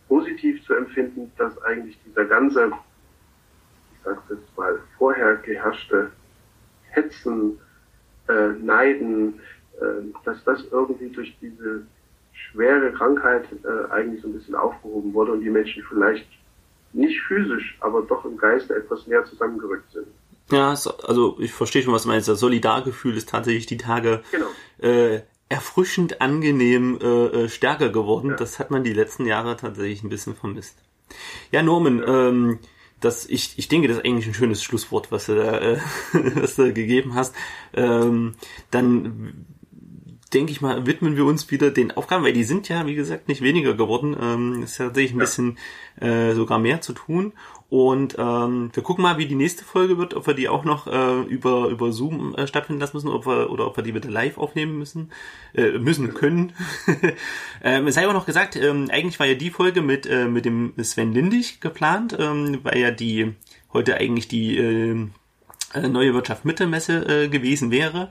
positiv 0.10 0.62
zu 0.66 0.74
empfinden, 0.74 1.32
dass 1.38 1.58
eigentlich 1.64 1.98
dieser 2.06 2.26
ganze, 2.26 2.74
sage 4.08 4.22
jetzt 4.30 4.58
mal, 4.58 4.80
vorher 4.98 5.36
geherrschte 5.38 6.12
Hetzen, 6.92 7.60
äh, 8.28 8.50
Neiden, 8.62 9.40
äh, 9.80 10.04
dass 10.26 10.44
das 10.44 10.64
irgendwie 10.72 11.10
durch 11.10 11.36
diese 11.42 11.84
schwere 12.34 12.92
Krankheit 12.94 13.46
äh, 13.64 13.92
eigentlich 13.92 14.22
so 14.22 14.28
ein 14.28 14.34
bisschen 14.34 14.56
aufgehoben 14.56 15.14
wurde 15.14 15.34
und 15.34 15.42
die 15.42 15.50
Menschen 15.50 15.84
vielleicht 15.88 16.28
nicht 16.94 17.20
physisch, 17.28 17.78
aber 17.82 18.02
doch 18.02 18.24
im 18.26 18.38
Geiste 18.38 18.76
etwas 18.76 19.06
näher 19.08 19.26
zusammengerückt 19.26 19.92
sind. 19.92 20.08
Ja, 20.52 20.70
also 20.70 21.38
ich 21.40 21.52
verstehe 21.52 21.82
schon, 21.82 21.94
was 21.94 22.04
du 22.04 22.10
meinst. 22.10 22.30
Das 22.30 22.40
Solidargefühl 22.40 23.18
ist 23.18 23.30
tatsächlich 23.30 23.66
die 23.66 23.78
Tage 23.78 24.24
genau. 24.32 24.48
äh, 24.80 25.22
erfrischend 25.50 26.22
angenehm 26.22 26.98
äh, 27.02 27.06
äh, 27.06 27.50
stärker 27.50 27.90
geworden. 27.90 28.32
Ja. 28.32 28.36
Das 28.38 28.58
hat 28.58 28.72
man 28.72 28.84
die 28.84 28.94
letzten 28.94 29.26
Jahre 29.26 29.58
tatsächlich 29.58 30.04
ein 30.04 30.10
bisschen 30.10 30.36
vermisst. 30.36 30.78
Ja, 31.52 31.62
Norman, 31.64 32.00
ja. 32.00 32.30
Ähm, 32.30 32.60
das, 33.00 33.26
ich, 33.28 33.58
ich 33.58 33.68
denke, 33.68 33.88
das 33.88 33.98
ist 33.98 34.06
eigentlich 34.06 34.28
ein 34.28 34.34
schönes 34.34 34.64
Schlusswort, 34.64 35.12
was 35.12 35.28
du 35.28 35.36
da, 35.36 35.60
äh, 35.60 35.80
was 36.36 36.56
du 36.56 36.74
gegeben 36.74 37.16
hast. 37.16 37.36
Ähm, 37.74 38.36
dann 38.72 39.46
denke 40.34 40.52
ich 40.52 40.62
mal, 40.62 40.86
widmen 40.86 41.16
wir 41.16 41.26
uns 41.26 41.50
wieder 41.52 41.72
den 41.72 41.92
Aufgaben, 41.92 42.24
weil 42.24 42.34
die 42.34 42.44
sind 42.44 42.68
ja, 42.70 42.86
wie 42.86 42.96
gesagt, 42.96 43.28
nicht 43.28 43.42
weniger 43.42 43.74
geworden. 43.76 44.16
Ähm, 44.20 44.64
ist 44.64 44.78
ja 44.78 44.88
tatsächlich 44.88 45.14
ein 45.14 45.20
ja. 45.20 45.26
bisschen 45.26 45.58
äh, 46.02 46.34
sogar 46.34 46.60
mehr 46.60 46.82
zu 46.82 46.94
tun. 46.94 47.34
Und 47.70 48.16
ähm, 48.18 48.70
wir 48.72 48.82
gucken 48.82 49.02
mal, 49.02 49.18
wie 49.18 49.26
die 49.26 49.36
nächste 49.36 49.66
Folge 49.66 49.98
wird, 49.98 50.14
ob 50.14 50.26
wir 50.26 50.34
die 50.34 50.48
auch 50.48 50.64
noch 50.64 50.88
äh, 50.88 51.22
über 51.24 51.68
über 51.68 51.92
Zoom 51.92 52.34
äh, 52.36 52.48
stattfinden 52.48 52.80
lassen 52.80 52.96
müssen, 52.96 53.10
ob 53.10 53.26
wir, 53.26 53.50
oder 53.50 53.68
ob 53.68 53.76
wir 53.76 53.84
die 53.84 53.94
wieder 53.94 54.10
live 54.10 54.38
aufnehmen 54.38 54.78
müssen, 54.78 55.12
äh, 55.54 55.78
müssen 55.78 56.14
können. 56.14 56.54
ähm, 57.64 57.88
es 57.88 57.96
sei 57.96 58.08
auch 58.08 58.14
noch 58.14 58.26
gesagt, 58.26 58.56
ähm, 58.56 58.88
eigentlich 58.90 59.20
war 59.20 59.26
ja 59.26 59.34
die 59.34 59.50
Folge 59.50 59.82
mit 59.82 60.06
äh, 60.06 60.30
mit 60.30 60.46
dem 60.46 60.74
Sven 60.82 61.14
Lindig 61.14 61.60
geplant, 61.60 62.16
ähm, 62.18 62.60
weil 62.64 62.80
ja 62.80 62.92
die 62.92 63.34
heute 63.74 63.96
eigentlich 63.98 64.30
die 64.30 64.58
äh, 64.58 65.08
neue 65.90 66.14
Wirtschaft 66.14 66.46
Mittelmesse 66.46 67.26
äh, 67.26 67.28
gewesen 67.28 67.70
wäre. 67.70 68.10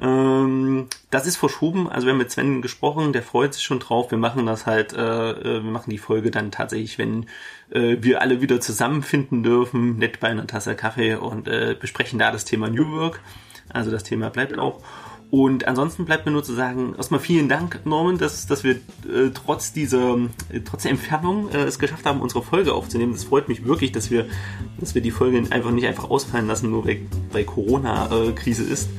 Ähm, 0.00 0.88
das 1.10 1.26
ist 1.26 1.36
verschoben. 1.36 1.88
Also 1.88 2.06
wir 2.06 2.12
haben 2.12 2.18
mit 2.18 2.30
Sven 2.30 2.62
gesprochen, 2.62 3.12
der 3.12 3.22
freut 3.22 3.54
sich 3.54 3.62
schon 3.62 3.78
drauf. 3.80 4.10
Wir 4.10 4.18
machen 4.18 4.46
das 4.46 4.66
halt, 4.66 4.92
äh, 4.92 5.30
äh, 5.30 5.62
wir 5.62 5.70
machen 5.70 5.90
die 5.90 5.98
Folge 5.98 6.30
dann 6.30 6.50
tatsächlich, 6.50 6.98
wenn 6.98 7.26
äh, 7.70 7.98
wir 8.00 8.20
alle 8.22 8.40
wieder 8.40 8.60
zusammenfinden 8.60 9.42
dürfen, 9.42 9.98
nett 9.98 10.20
bei 10.20 10.28
einer 10.28 10.46
Tasse 10.46 10.74
Kaffee 10.74 11.16
und 11.16 11.48
äh, 11.48 11.76
besprechen 11.78 12.18
da 12.18 12.30
das 12.32 12.44
Thema 12.44 12.68
New 12.68 12.90
Work. 12.92 13.20
Also 13.68 13.90
das 13.90 14.04
Thema 14.04 14.30
bleibt 14.30 14.58
auch. 14.58 14.82
Und 15.32 15.66
ansonsten 15.66 16.04
bleibt 16.04 16.26
mir 16.26 16.32
nur 16.32 16.44
zu 16.44 16.52
sagen, 16.52 16.94
erstmal 16.94 17.18
vielen 17.18 17.48
Dank, 17.48 17.80
Norman, 17.86 18.18
dass, 18.18 18.46
dass 18.46 18.64
wir 18.64 18.72
äh, 18.74 19.30
trotz 19.32 19.72
dieser, 19.72 20.18
äh, 20.50 20.60
trotz 20.62 20.82
der 20.82 20.90
Entfernung 20.90 21.48
äh, 21.48 21.64
es 21.64 21.78
geschafft 21.78 22.04
haben, 22.04 22.20
unsere 22.20 22.42
Folge 22.42 22.74
aufzunehmen. 22.74 23.14
Das 23.14 23.24
freut 23.24 23.48
mich 23.48 23.64
wirklich, 23.64 23.92
dass 23.92 24.10
wir, 24.10 24.26
dass 24.78 24.94
wir 24.94 25.00
die 25.00 25.10
Folge 25.10 25.42
einfach 25.48 25.70
nicht 25.70 25.86
einfach 25.86 26.10
ausfallen 26.10 26.48
lassen, 26.48 26.70
nur 26.70 26.86
weil, 26.86 27.00
weil 27.30 27.44
Corona-Krise 27.44 28.62
ist. 28.62 28.90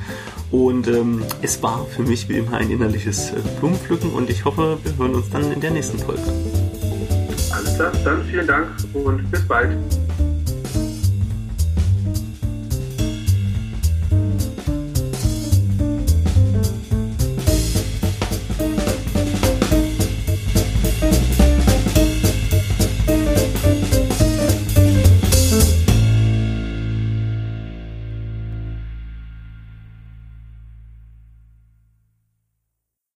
Und 0.49 0.87
ähm, 0.87 1.23
es 1.43 1.61
war 1.61 1.85
für 1.85 2.01
mich 2.01 2.27
wie 2.29 2.39
immer 2.39 2.57
ein 2.57 2.71
innerliches 2.71 3.29
äh, 3.29 3.35
Blumenpflücken 3.59 4.09
und 4.09 4.27
ich 4.31 4.43
hoffe, 4.43 4.79
wir 4.83 4.97
hören 4.97 5.13
uns 5.13 5.29
dann 5.29 5.51
in 5.51 5.61
der 5.61 5.69
nächsten 5.69 5.99
Folge. 5.99 6.23
Alles 7.51 7.75
klar, 7.75 7.91
dann 8.03 8.23
vielen 8.25 8.47
Dank 8.47 8.69
und 8.95 9.29
bis 9.29 9.47
bald. 9.47 9.77